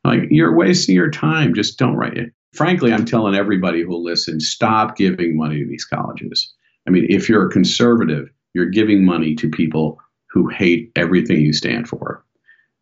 Like 0.05 0.25
you're 0.31 0.55
wasting 0.55 0.94
your 0.94 1.11
time. 1.11 1.55
Just 1.55 1.79
don't 1.79 1.96
write 1.96 2.18
it. 2.18 2.33
Frankly, 2.53 2.92
I'm 2.92 3.07
telling 3.07 3.35
everybody 3.35 3.83
who'll 3.83 4.05
listen, 4.05 4.38
stop 4.38 4.96
giving 4.96 5.35
money 5.35 5.61
to 5.61 5.66
these 5.66 5.87
colleges. 5.87 6.53
I 6.87 6.90
mean, 6.90 7.07
if 7.09 7.31
you're 7.31 7.46
a 7.46 7.51
conservative, 7.51 8.29
you're 8.53 8.68
giving 8.68 9.07
money 9.07 9.35
to 9.37 9.49
people 9.49 9.99
who 10.29 10.49
hate 10.49 10.92
everything 10.94 11.40
you 11.40 11.55
stand 11.55 11.88
for 11.88 12.22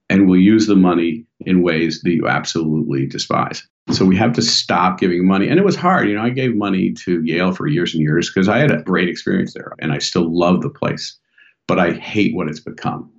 and 0.09 0.29
will 0.29 0.39
use 0.39 0.67
the 0.67 0.77
money 0.77 1.27
in 1.41 1.63
ways 1.63 2.03
that 2.03 2.13
you 2.13 2.29
absolutely 2.29 3.07
despise. 3.07 3.67
So 3.91 4.05
we 4.05 4.17
have 4.17 4.33
to 4.35 4.43
stop 4.43 4.99
giving 4.99 5.27
money. 5.27 5.49
And 5.49 5.59
it 5.59 5.65
was 5.65 5.77
hard. 5.77 6.09
You 6.09 6.17
know, 6.17 6.23
I 6.23 6.31
gave 6.31 6.57
money 6.57 6.93
to 7.05 7.23
Yale 7.23 7.53
for 7.53 7.67
years 7.67 7.95
and 7.95 8.03
years 8.03 8.31
because 8.31 8.49
I 8.49 8.59
had 8.59 8.71
a 8.71 8.83
great 8.83 9.09
experience 9.09 9.53
there 9.55 9.73
and 9.79 9.93
I 9.93 9.99
still 9.99 10.27
love 10.37 10.63
the 10.63 10.71
place. 10.71 11.17
But 11.67 11.79
I 11.79 11.93
hate 11.93 12.35
what 12.35 12.49
it's 12.49 12.61
become. 12.61 13.11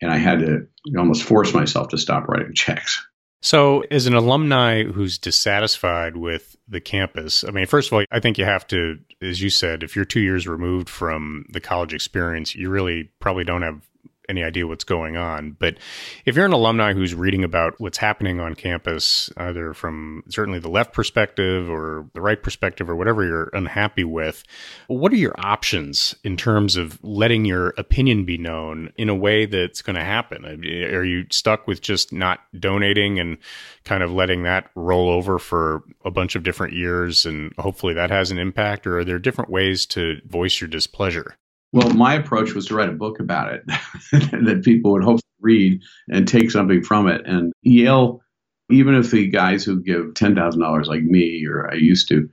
And 0.00 0.12
I 0.12 0.16
had 0.16 0.40
to 0.40 0.66
almost 0.96 1.24
force 1.24 1.52
myself 1.54 1.88
to 1.88 1.98
stop 1.98 2.28
writing 2.28 2.52
checks. 2.54 3.04
So, 3.40 3.84
as 3.92 4.06
an 4.06 4.14
alumni 4.14 4.82
who's 4.82 5.16
dissatisfied 5.16 6.16
with 6.16 6.56
the 6.66 6.80
campus, 6.80 7.44
I 7.44 7.52
mean, 7.52 7.66
first 7.66 7.88
of 7.88 7.92
all, 7.92 8.04
I 8.10 8.18
think 8.18 8.36
you 8.36 8.44
have 8.44 8.66
to, 8.68 8.98
as 9.22 9.40
you 9.40 9.48
said, 9.48 9.84
if 9.84 9.94
you're 9.94 10.04
two 10.04 10.20
years 10.20 10.48
removed 10.48 10.88
from 10.88 11.44
the 11.48 11.60
college 11.60 11.94
experience, 11.94 12.56
you 12.56 12.68
really 12.68 13.10
probably 13.20 13.44
don't 13.44 13.62
have 13.62 13.80
any 14.28 14.42
idea 14.42 14.66
what's 14.66 14.84
going 14.84 15.16
on. 15.16 15.56
But 15.58 15.78
if 16.24 16.36
you're 16.36 16.44
an 16.44 16.52
alumni 16.52 16.92
who's 16.92 17.14
reading 17.14 17.44
about 17.44 17.74
what's 17.78 17.98
happening 17.98 18.40
on 18.40 18.54
campus, 18.54 19.30
either 19.36 19.72
from 19.72 20.22
certainly 20.28 20.58
the 20.58 20.68
left 20.68 20.92
perspective 20.92 21.70
or 21.70 22.06
the 22.14 22.20
right 22.20 22.42
perspective 22.42 22.90
or 22.90 22.96
whatever 22.96 23.24
you're 23.24 23.50
unhappy 23.52 24.04
with, 24.04 24.44
what 24.86 25.12
are 25.12 25.16
your 25.16 25.34
options 25.38 26.14
in 26.24 26.36
terms 26.36 26.76
of 26.76 26.98
letting 27.02 27.44
your 27.44 27.74
opinion 27.78 28.24
be 28.24 28.38
known 28.38 28.92
in 28.96 29.08
a 29.08 29.14
way 29.14 29.46
that's 29.46 29.82
going 29.82 29.96
to 29.96 30.04
happen? 30.04 30.44
Are 30.44 31.04
you 31.04 31.26
stuck 31.30 31.66
with 31.66 31.80
just 31.80 32.12
not 32.12 32.40
donating 32.58 33.18
and 33.18 33.38
kind 33.84 34.02
of 34.02 34.12
letting 34.12 34.42
that 34.42 34.70
roll 34.74 35.08
over 35.08 35.38
for 35.38 35.82
a 36.04 36.10
bunch 36.10 36.36
of 36.36 36.42
different 36.42 36.74
years 36.74 37.24
and 37.24 37.52
hopefully 37.58 37.94
that 37.94 38.10
has 38.10 38.30
an 38.30 38.38
impact? 38.38 38.86
Or 38.86 38.98
are 38.98 39.04
there 39.04 39.18
different 39.18 39.50
ways 39.50 39.86
to 39.86 40.20
voice 40.26 40.60
your 40.60 40.68
displeasure? 40.68 41.36
Well, 41.72 41.90
my 41.90 42.14
approach 42.14 42.54
was 42.54 42.66
to 42.66 42.74
write 42.74 42.88
a 42.88 42.92
book 42.92 43.20
about 43.20 43.52
it 43.52 43.66
that 44.12 44.62
people 44.64 44.92
would 44.92 45.04
hopefully 45.04 45.22
read 45.40 45.82
and 46.08 46.26
take 46.26 46.50
something 46.50 46.82
from 46.82 47.08
it. 47.08 47.22
And 47.26 47.52
Yale, 47.62 48.22
even 48.70 48.94
if 48.94 49.10
the 49.10 49.28
guys 49.28 49.64
who 49.64 49.82
give 49.82 50.14
$10,000 50.14 50.86
like 50.86 51.02
me 51.02 51.46
or 51.46 51.70
I 51.70 51.74
used 51.74 52.08
to 52.08 52.28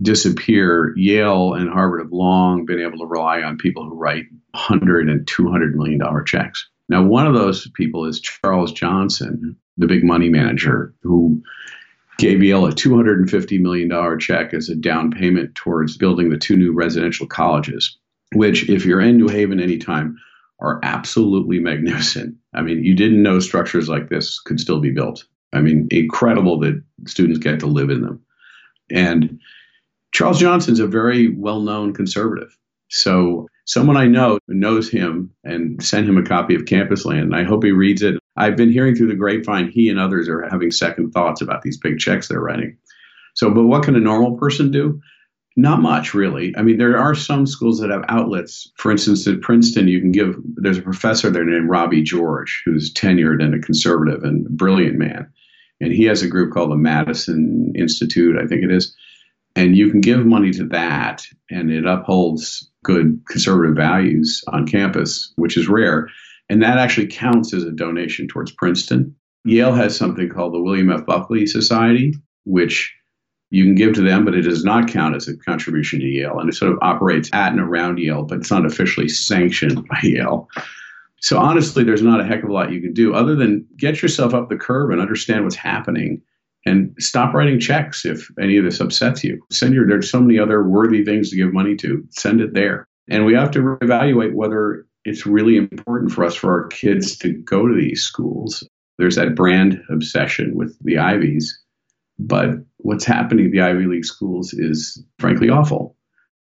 disappear, 0.00 0.94
Yale 0.96 1.54
and 1.54 1.68
Harvard 1.68 2.00
have 2.00 2.12
long 2.12 2.64
been 2.64 2.80
able 2.80 2.98
to 2.98 3.06
rely 3.06 3.42
on 3.42 3.58
people 3.58 3.84
who 3.84 3.96
write 3.96 4.24
100 4.52 5.08
and 5.08 5.26
200 5.26 5.74
million 5.74 5.98
dollar 5.98 6.22
checks. 6.22 6.68
Now, 6.88 7.04
one 7.04 7.26
of 7.26 7.34
those 7.34 7.68
people 7.74 8.06
is 8.06 8.20
Charles 8.20 8.72
Johnson, 8.72 9.56
the 9.76 9.86
big 9.86 10.04
money 10.04 10.28
manager 10.28 10.94
who 11.02 11.42
gave 12.18 12.42
Yale 12.42 12.66
a 12.66 12.72
$250 12.72 13.60
million 13.60 14.18
check 14.18 14.54
as 14.54 14.68
a 14.68 14.76
down 14.76 15.10
payment 15.10 15.54
towards 15.54 15.96
building 15.96 16.30
the 16.30 16.38
two 16.38 16.56
new 16.56 16.72
residential 16.72 17.26
colleges 17.26 17.96
which, 18.34 18.68
if 18.68 18.84
you're 18.84 19.00
in 19.00 19.16
New 19.16 19.28
Haven 19.28 19.60
anytime, 19.60 20.16
are 20.60 20.80
absolutely 20.82 21.58
magnificent. 21.58 22.36
I 22.54 22.62
mean, 22.62 22.84
you 22.84 22.94
didn't 22.94 23.22
know 23.22 23.40
structures 23.40 23.88
like 23.88 24.08
this 24.08 24.40
could 24.40 24.60
still 24.60 24.80
be 24.80 24.90
built. 24.90 25.24
I 25.52 25.60
mean, 25.60 25.88
incredible 25.90 26.60
that 26.60 26.82
students 27.06 27.38
get 27.38 27.60
to 27.60 27.66
live 27.66 27.90
in 27.90 28.02
them. 28.02 28.20
And 28.90 29.40
Charles 30.12 30.38
Johnson's 30.38 30.80
a 30.80 30.86
very 30.86 31.28
well 31.28 31.60
known 31.60 31.92
conservative. 31.92 32.56
So 32.88 33.46
someone 33.66 33.96
I 33.96 34.06
know 34.06 34.38
knows 34.48 34.90
him 34.90 35.30
and 35.44 35.82
sent 35.82 36.08
him 36.08 36.18
a 36.18 36.24
copy 36.24 36.54
of 36.54 36.66
Campusland. 36.66 37.20
and 37.20 37.36
I 37.36 37.44
hope 37.44 37.64
he 37.64 37.70
reads 37.70 38.02
it. 38.02 38.18
I've 38.36 38.56
been 38.56 38.72
hearing 38.72 38.96
through 38.96 39.08
the 39.08 39.14
grapevine 39.14 39.70
he 39.70 39.88
and 39.88 39.98
others 39.98 40.28
are 40.28 40.48
having 40.50 40.70
second 40.70 41.12
thoughts 41.12 41.40
about 41.40 41.62
these 41.62 41.78
big 41.78 41.98
checks 41.98 42.28
they're 42.28 42.40
writing. 42.40 42.76
So, 43.34 43.50
but 43.50 43.66
what 43.66 43.84
can 43.84 43.94
a 43.94 44.00
normal 44.00 44.36
person 44.36 44.70
do? 44.70 45.00
Not 45.60 45.82
much, 45.82 46.14
really. 46.14 46.54
I 46.56 46.62
mean, 46.62 46.78
there 46.78 46.96
are 46.96 47.14
some 47.14 47.46
schools 47.46 47.80
that 47.80 47.90
have 47.90 48.04
outlets. 48.08 48.72
For 48.76 48.90
instance, 48.90 49.26
at 49.26 49.42
Princeton, 49.42 49.88
you 49.88 50.00
can 50.00 50.10
give, 50.10 50.34
there's 50.54 50.78
a 50.78 50.82
professor 50.82 51.28
there 51.28 51.44
named 51.44 51.68
Robbie 51.68 52.02
George, 52.02 52.62
who's 52.64 52.90
tenured 52.94 53.44
and 53.44 53.54
a 53.54 53.58
conservative 53.58 54.24
and 54.24 54.46
a 54.46 54.50
brilliant 54.50 54.96
man. 54.96 55.30
And 55.78 55.92
he 55.92 56.04
has 56.04 56.22
a 56.22 56.28
group 56.28 56.54
called 56.54 56.70
the 56.70 56.76
Madison 56.76 57.74
Institute, 57.76 58.38
I 58.42 58.46
think 58.46 58.62
it 58.62 58.72
is. 58.72 58.96
And 59.54 59.76
you 59.76 59.90
can 59.90 60.00
give 60.00 60.24
money 60.24 60.50
to 60.52 60.64
that, 60.68 61.26
and 61.50 61.70
it 61.70 61.84
upholds 61.84 62.70
good 62.82 63.20
conservative 63.28 63.76
values 63.76 64.42
on 64.48 64.66
campus, 64.66 65.30
which 65.36 65.58
is 65.58 65.68
rare. 65.68 66.08
And 66.48 66.62
that 66.62 66.78
actually 66.78 67.08
counts 67.08 67.52
as 67.52 67.64
a 67.64 67.70
donation 67.70 68.28
towards 68.28 68.52
Princeton. 68.52 69.14
Yale 69.44 69.74
has 69.74 69.94
something 69.94 70.30
called 70.30 70.54
the 70.54 70.62
William 70.62 70.90
F. 70.90 71.04
Buckley 71.04 71.44
Society, 71.44 72.14
which 72.44 72.94
you 73.50 73.64
can 73.64 73.74
give 73.74 73.94
to 73.94 74.02
them, 74.02 74.24
but 74.24 74.34
it 74.34 74.42
does 74.42 74.64
not 74.64 74.88
count 74.88 75.16
as 75.16 75.26
a 75.28 75.36
contribution 75.36 76.00
to 76.00 76.06
Yale. 76.06 76.38
And 76.38 76.48
it 76.48 76.54
sort 76.54 76.72
of 76.72 76.78
operates 76.82 77.28
at 77.32 77.52
and 77.52 77.60
around 77.60 77.98
Yale, 77.98 78.22
but 78.22 78.38
it's 78.38 78.50
not 78.50 78.64
officially 78.64 79.08
sanctioned 79.08 79.86
by 79.88 79.98
Yale. 80.02 80.48
So 81.20 81.38
honestly, 81.38 81.84
there's 81.84 82.02
not 82.02 82.20
a 82.20 82.24
heck 82.24 82.42
of 82.42 82.48
a 82.48 82.52
lot 82.52 82.72
you 82.72 82.80
can 82.80 82.94
do 82.94 83.12
other 83.12 83.34
than 83.34 83.66
get 83.76 84.00
yourself 84.00 84.32
up 84.32 84.48
the 84.48 84.56
curve 84.56 84.90
and 84.90 85.00
understand 85.00 85.44
what's 85.44 85.56
happening 85.56 86.22
and 86.64 86.94
stop 86.98 87.34
writing 87.34 87.58
checks 87.58 88.04
if 88.04 88.30
any 88.40 88.56
of 88.56 88.64
this 88.64 88.80
upsets 88.80 89.24
you. 89.24 89.42
Send 89.50 89.74
your, 89.74 89.86
there's 89.86 90.10
so 90.10 90.20
many 90.20 90.38
other 90.38 90.62
worthy 90.62 91.04
things 91.04 91.30
to 91.30 91.36
give 91.36 91.52
money 91.52 91.74
to. 91.76 92.06
Send 92.10 92.40
it 92.40 92.54
there. 92.54 92.86
And 93.08 93.26
we 93.26 93.34
have 93.34 93.50
to 93.52 93.78
evaluate 93.82 94.34
whether 94.34 94.86
it's 95.04 95.26
really 95.26 95.56
important 95.56 96.12
for 96.12 96.24
us 96.24 96.34
for 96.34 96.52
our 96.52 96.68
kids 96.68 97.16
to 97.18 97.32
go 97.32 97.66
to 97.66 97.74
these 97.74 98.02
schools. 98.02 98.66
There's 98.98 99.16
that 99.16 99.34
brand 99.34 99.82
obsession 99.90 100.54
with 100.54 100.78
the 100.82 100.98
Ivies 100.98 101.58
but 102.20 102.50
what's 102.76 103.04
happening 103.04 103.46
at 103.46 103.52
the 103.52 103.62
Ivy 103.62 103.86
League 103.86 104.04
schools 104.04 104.52
is 104.52 105.02
frankly 105.18 105.48
awful. 105.48 105.96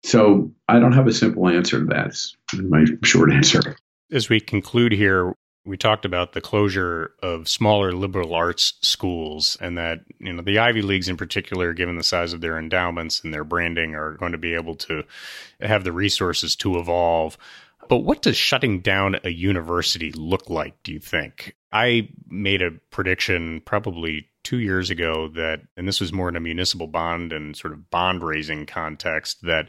So 0.03 0.51
I 0.69 0.79
don't 0.79 0.93
have 0.93 1.07
a 1.07 1.13
simple 1.13 1.47
answer 1.49 1.79
to 1.79 1.85
that. 1.88 2.09
Is 2.09 2.35
my 2.53 2.85
short 3.03 3.31
answer. 3.31 3.75
As 4.11 4.29
we 4.29 4.39
conclude 4.39 4.91
here, 4.91 5.33
we 5.65 5.77
talked 5.77 6.05
about 6.05 6.33
the 6.33 6.41
closure 6.41 7.11
of 7.21 7.49
smaller 7.49 7.91
liberal 7.91 8.35
arts 8.35 8.73
schools 8.81 9.57
and 9.59 9.77
that 9.77 10.01
you 10.19 10.31
know 10.31 10.43
the 10.43 10.59
Ivy 10.59 10.81
Leagues 10.81 11.09
in 11.09 11.17
particular 11.17 11.73
given 11.73 11.97
the 11.97 12.03
size 12.03 12.33
of 12.33 12.41
their 12.41 12.57
endowments 12.57 13.21
and 13.23 13.33
their 13.33 13.43
branding 13.43 13.95
are 13.95 14.13
going 14.13 14.31
to 14.31 14.38
be 14.38 14.53
able 14.53 14.75
to 14.75 15.03
have 15.59 15.83
the 15.83 15.91
resources 15.91 16.55
to 16.57 16.77
evolve 16.77 17.38
but 17.88 17.99
what 17.99 18.21
does 18.21 18.38
shutting 18.38 18.79
down 18.79 19.17
a 19.23 19.29
university 19.29 20.11
look 20.11 20.49
like 20.49 20.81
do 20.83 20.93
you 20.93 20.99
think 20.99 21.55
I 21.71 22.09
made 22.27 22.61
a 22.61 22.71
prediction 22.91 23.61
probably 23.65 24.29
two 24.45 24.60
years 24.60 24.89
ago 24.89 25.27
that, 25.29 25.62
and 25.75 25.88
this 25.88 25.99
was 25.99 26.13
more 26.13 26.29
in 26.29 26.38
a 26.38 26.39
municipal 26.39 26.88
bond 26.88 27.34
and 27.34 27.58
sort 27.58 27.73
of 27.73 27.89
bond 27.89 28.23
raising 28.23 28.65
context, 28.65 29.41
that 29.41 29.67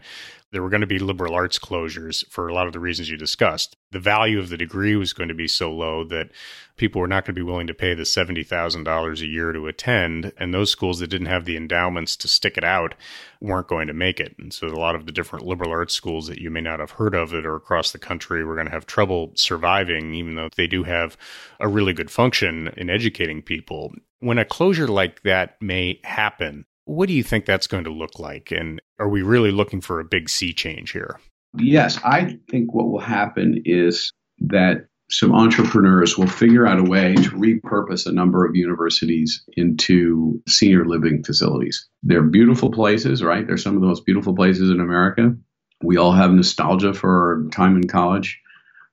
there 0.52 0.62
were 0.62 0.70
going 0.70 0.80
to 0.80 0.86
be 0.86 0.98
liberal 0.98 1.34
arts 1.34 1.58
closures 1.58 2.24
for 2.30 2.46
a 2.46 2.54
lot 2.54 2.66
of 2.66 2.72
the 2.72 2.78
reasons 2.78 3.10
you 3.10 3.16
discussed. 3.16 3.76
The 3.90 3.98
value 3.98 4.38
of 4.38 4.48
the 4.48 4.56
degree 4.56 4.94
was 4.94 5.12
going 5.12 5.28
to 5.28 5.34
be 5.34 5.48
so 5.48 5.72
low 5.72 6.04
that 6.04 6.30
people 6.76 7.00
were 7.00 7.08
not 7.08 7.24
going 7.24 7.34
to 7.34 7.40
be 7.40 7.44
willing 7.44 7.66
to 7.66 7.74
pay 7.74 7.94
the 7.94 8.04
$70,000 8.04 9.20
a 9.20 9.26
year 9.26 9.52
to 9.52 9.66
attend. 9.66 10.32
And 10.38 10.54
those 10.54 10.70
schools 10.70 11.00
that 11.00 11.08
didn't 11.08 11.26
have 11.26 11.46
the 11.46 11.56
endowments 11.56 12.16
to 12.18 12.28
stick 12.28 12.56
it 12.56 12.64
out 12.64 12.94
weren't 13.40 13.68
going 13.68 13.88
to 13.88 13.92
make 13.92 14.20
it. 14.20 14.36
And 14.38 14.52
so 14.52 14.68
a 14.68 14.68
lot 14.68 14.94
of 14.94 15.06
the 15.06 15.12
different 15.12 15.46
liberal 15.46 15.72
arts 15.72 15.94
schools 15.94 16.28
that 16.28 16.40
you 16.40 16.50
may 16.50 16.60
not 16.60 16.80
have 16.80 16.92
heard 16.92 17.14
of 17.14 17.30
that 17.30 17.44
are 17.44 17.56
across 17.56 17.90
the 17.90 17.98
country 17.98 18.44
were 18.44 18.54
going 18.54 18.66
to 18.66 18.72
have 18.72 18.86
trouble 18.86 19.32
surviving, 19.34 20.14
even 20.14 20.36
though 20.36 20.48
they 20.56 20.66
do 20.66 20.84
have 20.84 21.16
a 21.58 21.68
really 21.68 21.92
good 21.92 22.10
function 22.10 22.72
in 22.76 22.88
educating 22.88 23.42
people. 23.42 23.92
When 24.20 24.38
a 24.38 24.44
closure 24.44 24.88
like 24.88 25.22
that 25.22 25.60
may 25.60 26.00
happen, 26.04 26.64
what 26.84 27.08
do 27.08 27.14
you 27.14 27.22
think 27.22 27.44
that's 27.44 27.66
going 27.66 27.84
to 27.84 27.90
look 27.90 28.18
like? 28.18 28.50
And 28.50 28.80
are 28.98 29.08
we 29.08 29.22
really 29.22 29.50
looking 29.50 29.80
for 29.80 30.00
a 30.00 30.04
big 30.04 30.28
sea 30.28 30.52
change 30.52 30.92
here? 30.92 31.20
Yes, 31.58 31.98
I 32.04 32.38
think 32.50 32.74
what 32.74 32.88
will 32.88 33.00
happen 33.00 33.62
is 33.64 34.12
that 34.38 34.88
some 35.10 35.32
entrepreneurs 35.32 36.18
will 36.18 36.26
figure 36.26 36.66
out 36.66 36.80
a 36.80 36.82
way 36.82 37.14
to 37.14 37.30
repurpose 37.30 38.06
a 38.06 38.12
number 38.12 38.44
of 38.44 38.56
universities 38.56 39.44
into 39.56 40.42
senior 40.48 40.84
living 40.84 41.22
facilities. 41.22 41.88
They're 42.02 42.22
beautiful 42.22 42.70
places, 42.70 43.22
right? 43.22 43.46
They're 43.46 43.56
some 43.56 43.76
of 43.76 43.80
the 43.80 43.86
most 43.86 44.04
beautiful 44.04 44.34
places 44.34 44.70
in 44.70 44.80
America. 44.80 45.34
We 45.82 45.96
all 45.96 46.12
have 46.12 46.32
nostalgia 46.32 46.92
for 46.92 47.10
our 47.10 47.50
time 47.50 47.76
in 47.76 47.86
college. 47.86 48.40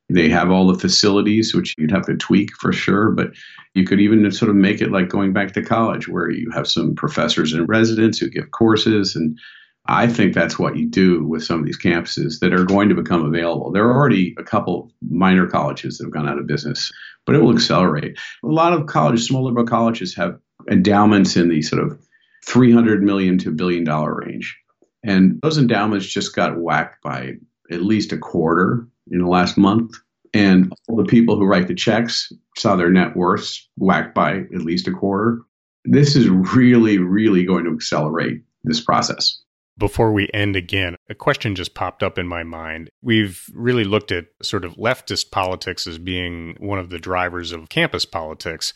They 0.10 0.30
have 0.30 0.52
all 0.52 0.68
the 0.68 0.80
facilities, 0.80 1.56
which 1.56 1.76
you'd 1.78 1.92
have 1.92 2.06
to 2.08 2.16
tweak 2.16 2.52
for 2.60 2.74
sure, 2.74 3.12
but 3.12 3.32
you 3.74 3.86
could 3.86 4.00
even 4.00 4.30
sort 4.32 4.50
of 4.50 4.56
make 4.56 4.82
it 4.82 4.92
like 4.92 5.10
going 5.10 5.34
back 5.34 5.54
to 5.54 5.64
college, 5.64 6.08
where 6.08 6.30
you 6.30 6.52
have 6.52 6.68
some 6.68 6.94
professors 6.96 7.54
and 7.54 7.68
residents 7.68 8.20
who 8.20 8.30
give 8.30 8.52
courses 8.52 9.16
and 9.16 9.40
I 9.86 10.08
think 10.08 10.34
that's 10.34 10.58
what 10.58 10.78
you 10.78 10.88
do 10.88 11.26
with 11.26 11.44
some 11.44 11.60
of 11.60 11.66
these 11.66 11.80
campuses 11.80 12.40
that 12.40 12.54
are 12.54 12.64
going 12.64 12.88
to 12.90 12.96
become 12.96 13.26
available. 13.26 13.72
There 13.72 13.86
are 13.86 13.94
already 13.94 14.34
a 14.38 14.44
couple 14.44 14.92
minor 15.02 15.46
colleges 15.46 15.98
that 15.98 16.06
have 16.06 16.14
gone 16.14 16.28
out 16.28 16.40
of 16.40 16.48
business, 16.48 16.92
but 17.26 17.36
it 17.36 17.40
will 17.40 17.54
accelerate. 17.54 18.18
A 18.44 18.48
lot 18.48 18.72
of 18.72 18.86
colleges, 18.86 19.28
small 19.28 19.44
liberal 19.44 19.66
colleges, 19.66 20.16
have 20.16 20.40
endowments 20.72 21.36
in 21.36 21.50
the 21.50 21.62
sort 21.62 21.84
of 21.84 22.00
300 22.46 23.04
million 23.04 23.38
to 23.40 23.52
billion 23.52 23.84
dollar 23.84 24.16
range. 24.16 24.58
And 25.04 25.42
those 25.42 25.58
endowments 25.58 26.06
just 26.06 26.34
got 26.34 26.58
whacked 26.58 27.04
by 27.04 27.34
at 27.70 27.82
least 27.82 28.14
a 28.14 28.18
quarter 28.18 28.88
in 29.12 29.20
the 29.20 29.28
last 29.28 29.58
month. 29.58 29.96
And 30.34 30.74
all 30.88 30.96
the 30.96 31.06
people 31.06 31.38
who 31.38 31.46
write 31.46 31.68
the 31.68 31.76
checks 31.76 32.32
saw 32.58 32.76
their 32.76 32.92
net 32.92 33.16
worth 33.16 33.56
whacked 33.78 34.16
by 34.16 34.38
at 34.38 34.64
least 34.64 34.88
a 34.88 34.92
quarter. 34.92 35.42
This 35.86 36.16
is 36.16 36.30
really, 36.30 36.98
really 36.98 37.46
going 37.46 37.66
to 37.66 37.74
accelerate 37.74 38.42
this 38.64 38.82
process. 38.82 39.40
Before 39.78 40.12
we 40.12 40.30
end 40.34 40.56
again, 40.56 40.96
a 41.10 41.16
question 41.16 41.56
just 41.56 41.74
popped 41.74 42.04
up 42.04 42.20
in 42.20 42.28
my 42.28 42.44
mind. 42.44 42.92
We've 43.02 43.44
really 43.54 43.84
looked 43.84 44.12
at 44.12 44.26
sort 44.42 44.66
of 44.66 44.76
leftist 44.76 45.32
politics 45.32 45.88
as 45.88 45.98
being 45.98 46.56
one 46.60 46.78
of 46.78 46.90
the 46.90 47.00
drivers 47.00 47.52
of 47.52 47.70
campus 47.70 48.06
politics. 48.06 48.74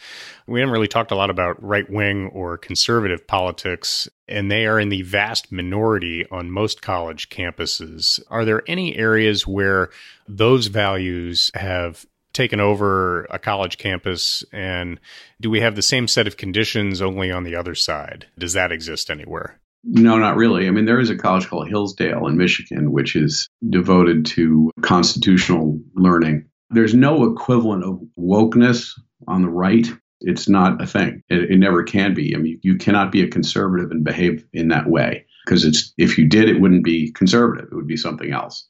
We 0.48 0.60
haven't 0.60 0.74
really 0.74 0.88
talked 0.88 1.12
a 1.12 1.16
lot 1.16 1.30
about 1.30 1.62
right 1.62 1.88
wing 1.88 2.32
or 2.34 2.58
conservative 2.58 3.28
politics, 3.28 4.10
and 4.28 4.52
they 4.52 4.66
are 4.66 4.80
in 4.80 4.90
the 4.90 5.04
vast 5.04 5.52
minority 5.52 6.26
on 6.32 6.50
most 6.50 6.82
college 6.82 7.30
campuses. 7.30 8.20
Are 8.30 8.44
there 8.44 8.64
any 8.68 8.96
areas 8.96 9.46
where 9.46 9.92
those 10.28 10.66
values 10.66 11.52
have 11.54 12.08
taken 12.34 12.60
over 12.60 13.26
a 13.26 13.40
college 13.40 13.78
campus 13.78 14.44
and 14.52 15.00
do 15.42 15.50
we 15.50 15.62
have 15.62 15.76
the 15.76 15.82
same 15.82 16.08
set 16.08 16.28
of 16.28 16.38
conditions 16.38 17.02
only 17.02 17.32
on 17.32 17.44
the 17.44 17.56
other 17.56 17.74
side? 17.76 18.28
Does 18.38 18.54
that 18.54 18.72
exist 18.72 19.10
anywhere? 19.10 19.60
No, 19.84 20.18
not 20.18 20.36
really. 20.36 20.68
I 20.68 20.72
mean, 20.72 20.86
there 20.86 21.00
is 21.00 21.10
a 21.10 21.16
college 21.16 21.48
called 21.48 21.70
Hillsdale 21.70 22.28
in 22.28 22.38
Michigan, 22.38 22.92
which 22.92 23.16
is 23.16 23.48
devoted 23.70 24.26
to 24.28 24.72
constitutional 24.82 25.80
learning. 25.96 26.46
There's 26.70 26.94
no 26.94 27.32
equivalent 27.32 27.84
of 27.84 28.02
wokeness 28.20 28.92
on 29.28 29.42
the 29.42 29.50
right. 29.50 29.88
It's 30.22 30.50
not 30.50 30.82
a 30.82 30.88
thing. 30.88 31.24
It, 31.30 31.52
it 31.52 31.58
never 31.58 31.84
can 31.84 32.13
be. 32.13 32.36
I 32.36 32.40
mean, 32.40 32.60
you 32.63 32.78
cannot 32.78 33.12
be 33.12 33.22
a 33.22 33.30
conservative 33.30 33.92
and 33.92 34.04
behave 34.04 34.46
in 34.52 34.70
that 34.70 34.90
way 34.90 35.26
because 35.46 35.63
it's 35.63 35.94
if 35.98 36.18
you 36.18 36.28
did, 36.28 36.50
it 36.50 36.60
wouldn't 36.60 36.84
be 36.84 37.12
conservative. 37.12 37.70
It 37.72 37.76
would 37.76 37.88
be 37.88 37.98
something 37.98 38.32
else. 38.32 38.68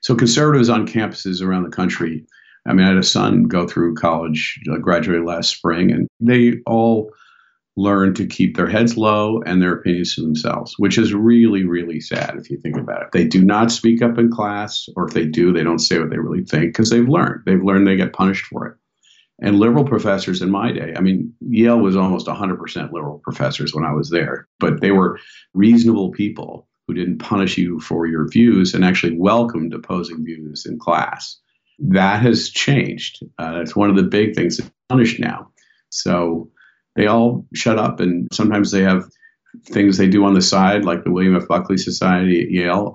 So 0.00 0.14
conservatives 0.14 0.68
on 0.68 0.86
campuses 0.86 1.40
around 1.40 1.62
the 1.62 1.70
country. 1.70 2.26
I 2.66 2.74
mean, 2.74 2.84
I 2.84 2.90
had 2.90 2.98
a 2.98 3.02
son 3.02 3.44
go 3.44 3.66
through 3.66 3.94
college, 3.94 4.60
uh, 4.70 4.76
graduated 4.76 5.24
last 5.24 5.50
spring, 5.50 5.90
and 5.90 6.08
they 6.20 6.56
all 6.66 7.10
learn 7.76 8.14
to 8.14 8.26
keep 8.26 8.56
their 8.56 8.68
heads 8.68 8.96
low 8.96 9.42
and 9.42 9.60
their 9.60 9.72
opinions 9.72 10.14
to 10.14 10.20
themselves, 10.20 10.74
which 10.78 10.96
is 10.96 11.12
really, 11.12 11.64
really 11.64 12.00
sad 12.00 12.36
if 12.36 12.48
you 12.48 12.56
think 12.58 12.76
about 12.76 13.02
it. 13.02 13.08
They 13.12 13.24
do 13.24 13.44
not 13.44 13.72
speak 13.72 14.00
up 14.00 14.16
in 14.18 14.30
class, 14.30 14.88
or 14.96 15.06
if 15.08 15.14
they 15.14 15.26
do, 15.26 15.52
they 15.52 15.64
don't 15.64 15.80
say 15.80 15.98
what 15.98 16.10
they 16.10 16.18
really 16.18 16.44
think 16.44 16.66
because 16.66 16.90
they've 16.90 17.08
learned. 17.08 17.42
They've 17.46 17.62
learned 17.62 17.86
they 17.86 17.96
get 17.96 18.12
punished 18.12 18.46
for 18.46 18.66
it. 18.66 18.76
And 19.42 19.58
liberal 19.58 19.84
professors 19.84 20.40
in 20.40 20.50
my 20.50 20.70
day, 20.70 20.94
I 20.96 21.00
mean, 21.00 21.34
Yale 21.40 21.80
was 21.80 21.96
almost 21.96 22.28
100% 22.28 22.92
liberal 22.92 23.18
professors 23.18 23.74
when 23.74 23.84
I 23.84 23.92
was 23.92 24.10
there, 24.10 24.46
but 24.60 24.80
they 24.80 24.92
were 24.92 25.18
reasonable 25.54 26.12
people 26.12 26.68
who 26.86 26.94
didn't 26.94 27.18
punish 27.18 27.58
you 27.58 27.80
for 27.80 28.06
your 28.06 28.28
views 28.28 28.74
and 28.74 28.84
actually 28.84 29.16
welcomed 29.18 29.74
opposing 29.74 30.24
views 30.24 30.64
in 30.66 30.78
class. 30.78 31.40
That 31.80 32.22
has 32.22 32.50
changed. 32.50 33.24
Uh, 33.38 33.54
that's 33.54 33.74
one 33.74 33.90
of 33.90 33.96
the 33.96 34.04
big 34.04 34.36
things 34.36 34.58
that's 34.58 34.70
punished 34.88 35.18
now. 35.18 35.50
So 35.88 36.50
they 36.96 37.06
all 37.06 37.46
shut 37.54 37.78
up 37.78 38.00
and 38.00 38.28
sometimes 38.32 38.70
they 38.70 38.82
have 38.82 39.04
things 39.66 39.96
they 39.96 40.08
do 40.08 40.24
on 40.24 40.34
the 40.34 40.42
side, 40.42 40.84
like 40.84 41.04
the 41.04 41.10
William 41.10 41.36
F. 41.36 41.48
Buckley 41.48 41.78
Society 41.78 42.42
at 42.42 42.50
Yale, 42.50 42.94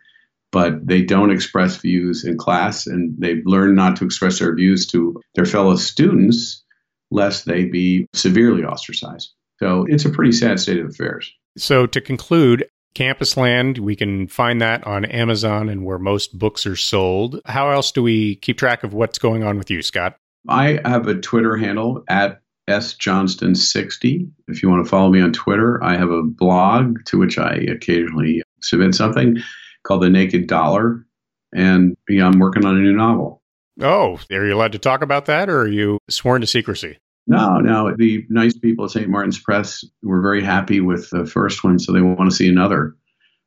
but 0.51 0.85
they 0.85 1.01
don't 1.01 1.31
express 1.31 1.77
views 1.77 2.25
in 2.25 2.37
class 2.37 2.87
and 2.87 3.15
they've 3.17 3.45
learned 3.45 3.75
not 3.75 3.95
to 3.97 4.05
express 4.05 4.39
their 4.39 4.55
views 4.55 4.87
to 4.87 5.19
their 5.35 5.45
fellow 5.45 5.75
students 5.75 6.63
lest 7.11 7.45
they 7.45 7.65
be 7.65 8.07
severely 8.13 8.63
ostracized. 8.63 9.33
So 9.59 9.85
it's 9.89 10.05
a 10.05 10.09
pretty 10.09 10.31
sad 10.31 10.59
state 10.59 10.79
of 10.79 10.89
affairs. 10.89 11.31
So 11.57 11.85
to 11.87 11.99
conclude, 11.99 12.69
Campusland, 12.93 13.77
we 13.77 13.95
can 13.95 14.27
find 14.27 14.61
that 14.61 14.85
on 14.85 15.05
Amazon 15.05 15.69
and 15.69 15.85
where 15.85 15.99
most 15.99 16.37
books 16.37 16.65
are 16.65 16.75
sold. 16.75 17.41
How 17.45 17.71
else 17.71 17.91
do 17.91 18.01
we 18.01 18.35
keep 18.37 18.57
track 18.57 18.83
of 18.83 18.93
what's 18.93 19.19
going 19.19 19.43
on 19.43 19.57
with 19.57 19.69
you, 19.69 19.81
Scott? 19.81 20.17
I 20.47 20.79
have 20.85 21.07
a 21.07 21.15
Twitter 21.15 21.57
handle 21.57 22.03
at 22.07 22.41
sjohnston60. 22.69 24.29
If 24.47 24.63
you 24.63 24.69
want 24.69 24.85
to 24.85 24.89
follow 24.89 25.09
me 25.09 25.21
on 25.21 25.33
Twitter, 25.33 25.83
I 25.83 25.97
have 25.97 26.11
a 26.11 26.23
blog 26.23 27.03
to 27.05 27.17
which 27.17 27.37
I 27.37 27.55
occasionally 27.69 28.43
submit 28.61 28.95
something 28.95 29.37
called 29.83 30.03
The 30.03 30.09
Naked 30.09 30.47
Dollar. 30.47 31.05
And 31.53 31.97
yeah, 32.07 32.27
I'm 32.27 32.39
working 32.39 32.65
on 32.65 32.77
a 32.77 32.79
new 32.79 32.93
novel. 32.93 33.41
Oh, 33.81 34.19
are 34.31 34.45
you 34.45 34.53
allowed 34.53 34.73
to 34.73 34.79
talk 34.79 35.01
about 35.01 35.25
that 35.25 35.49
or 35.49 35.61
are 35.61 35.67
you 35.67 35.99
sworn 36.09 36.41
to 36.41 36.47
secrecy? 36.47 36.97
No, 37.27 37.59
no. 37.59 37.95
The 37.95 38.25
nice 38.29 38.57
people 38.57 38.85
at 38.85 38.91
St. 38.91 39.07
Martin's 39.07 39.39
Press 39.39 39.85
were 40.01 40.21
very 40.21 40.43
happy 40.43 40.81
with 40.81 41.09
the 41.11 41.25
first 41.25 41.63
one, 41.63 41.77
so 41.79 41.91
they 41.91 42.01
want 42.01 42.29
to 42.29 42.35
see 42.35 42.49
another. 42.49 42.95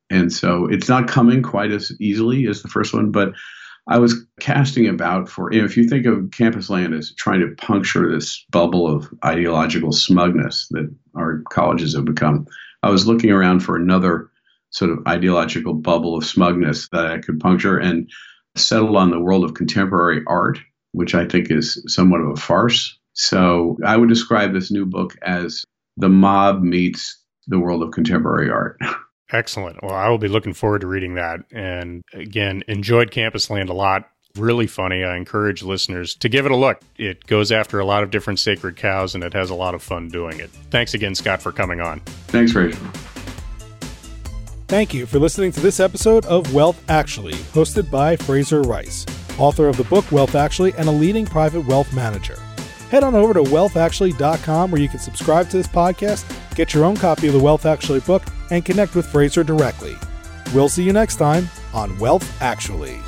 And 0.09 0.31
so 0.31 0.67
it's 0.67 0.87
not 0.87 1.07
coming 1.07 1.43
quite 1.43 1.71
as 1.71 1.91
easily 1.99 2.47
as 2.47 2.61
the 2.61 2.69
first 2.69 2.93
one, 2.93 3.11
but 3.11 3.33
I 3.87 3.99
was 3.99 4.25
casting 4.39 4.87
about 4.87 5.27
for, 5.27 5.51
you 5.51 5.59
know, 5.59 5.65
if 5.65 5.75
you 5.75 5.87
think 5.87 6.05
of 6.05 6.31
Campusland 6.31 6.93
as 6.93 7.13
trying 7.15 7.41
to 7.41 7.55
puncture 7.55 8.09
this 8.09 8.45
bubble 8.49 8.87
of 8.87 9.13
ideological 9.25 9.91
smugness 9.91 10.67
that 10.71 10.93
our 11.15 11.41
colleges 11.49 11.95
have 11.95 12.05
become, 12.05 12.47
I 12.81 12.89
was 12.89 13.07
looking 13.07 13.31
around 13.31 13.59
for 13.59 13.75
another 13.75 14.29
sort 14.69 14.91
of 14.91 14.99
ideological 15.07 15.73
bubble 15.73 16.17
of 16.17 16.25
smugness 16.25 16.87
that 16.91 17.05
I 17.05 17.19
could 17.19 17.39
puncture 17.39 17.77
and 17.77 18.09
settled 18.55 18.95
on 18.95 19.11
the 19.11 19.19
world 19.19 19.43
of 19.43 19.53
contemporary 19.53 20.23
art, 20.27 20.59
which 20.93 21.13
I 21.13 21.27
think 21.27 21.51
is 21.51 21.83
somewhat 21.87 22.21
of 22.21 22.29
a 22.29 22.35
farce. 22.35 22.97
So 23.13 23.77
I 23.85 23.97
would 23.97 24.09
describe 24.09 24.53
this 24.53 24.71
new 24.71 24.85
book 24.85 25.15
as 25.21 25.63
the 25.97 26.09
mob 26.09 26.61
meets 26.61 27.21
the 27.47 27.59
world 27.59 27.83
of 27.83 27.91
contemporary 27.91 28.49
art. 28.49 28.79
Excellent. 29.31 29.81
Well, 29.81 29.93
I 29.93 30.09
will 30.09 30.17
be 30.17 30.27
looking 30.27 30.53
forward 30.53 30.81
to 30.81 30.87
reading 30.87 31.15
that. 31.15 31.39
And 31.51 32.03
again, 32.13 32.63
enjoyed 32.67 33.11
Campusland 33.11 33.69
a 33.69 33.73
lot. 33.73 34.09
Really 34.37 34.67
funny. 34.67 35.03
I 35.03 35.15
encourage 35.15 35.61
listeners 35.61 36.15
to 36.15 36.29
give 36.29 36.45
it 36.45 36.51
a 36.51 36.55
look. 36.55 36.81
It 36.97 37.25
goes 37.27 37.51
after 37.51 37.79
a 37.79 37.85
lot 37.85 38.03
of 38.03 38.09
different 38.09 38.39
sacred 38.39 38.77
cows 38.77 39.13
and 39.13 39.23
it 39.23 39.33
has 39.33 39.49
a 39.49 39.55
lot 39.55 39.75
of 39.75 39.83
fun 39.83 40.09
doing 40.09 40.39
it. 40.39 40.49
Thanks 40.71 40.93
again, 40.93 41.13
Scott, 41.13 41.41
for 41.41 41.51
coming 41.51 41.81
on. 41.81 41.99
Thanks, 42.27 42.53
Rachel. 42.53 42.79
Thank 44.67 44.93
you 44.93 45.05
for 45.05 45.19
listening 45.19 45.51
to 45.51 45.59
this 45.59 45.79
episode 45.79 46.25
of 46.25 46.51
Wealth 46.51 46.83
Actually, 46.89 47.33
hosted 47.33 47.91
by 47.91 48.15
Frazer 48.15 48.61
Rice, 48.61 49.05
author 49.37 49.67
of 49.67 49.77
the 49.77 49.83
book 49.83 50.11
Wealth 50.11 50.33
Actually 50.33 50.73
and 50.79 50.89
a 50.89 50.91
leading 50.91 51.25
private 51.25 51.67
wealth 51.67 51.93
manager 51.93 52.39
head 52.93 53.03
on 53.03 53.15
over 53.15 53.33
to 53.33 53.41
wealthactually.com 53.41 54.69
where 54.69 54.79
you 54.79 54.87
can 54.87 54.99
subscribe 54.99 55.49
to 55.49 55.57
this 55.57 55.67
podcast, 55.67 56.23
get 56.55 56.75
your 56.75 56.85
own 56.85 56.95
copy 56.95 57.25
of 57.25 57.33
the 57.33 57.39
Wealth 57.39 57.65
Actually 57.65 58.01
book, 58.01 58.21
and 58.51 58.63
connect 58.63 58.93
with 58.93 59.07
Frazer 59.07 59.43
directly. 59.43 59.95
We'll 60.53 60.69
see 60.69 60.83
you 60.83 60.93
next 60.93 61.15
time 61.15 61.49
on 61.73 61.97
Wealth 61.97 62.39
Actually. 62.39 62.99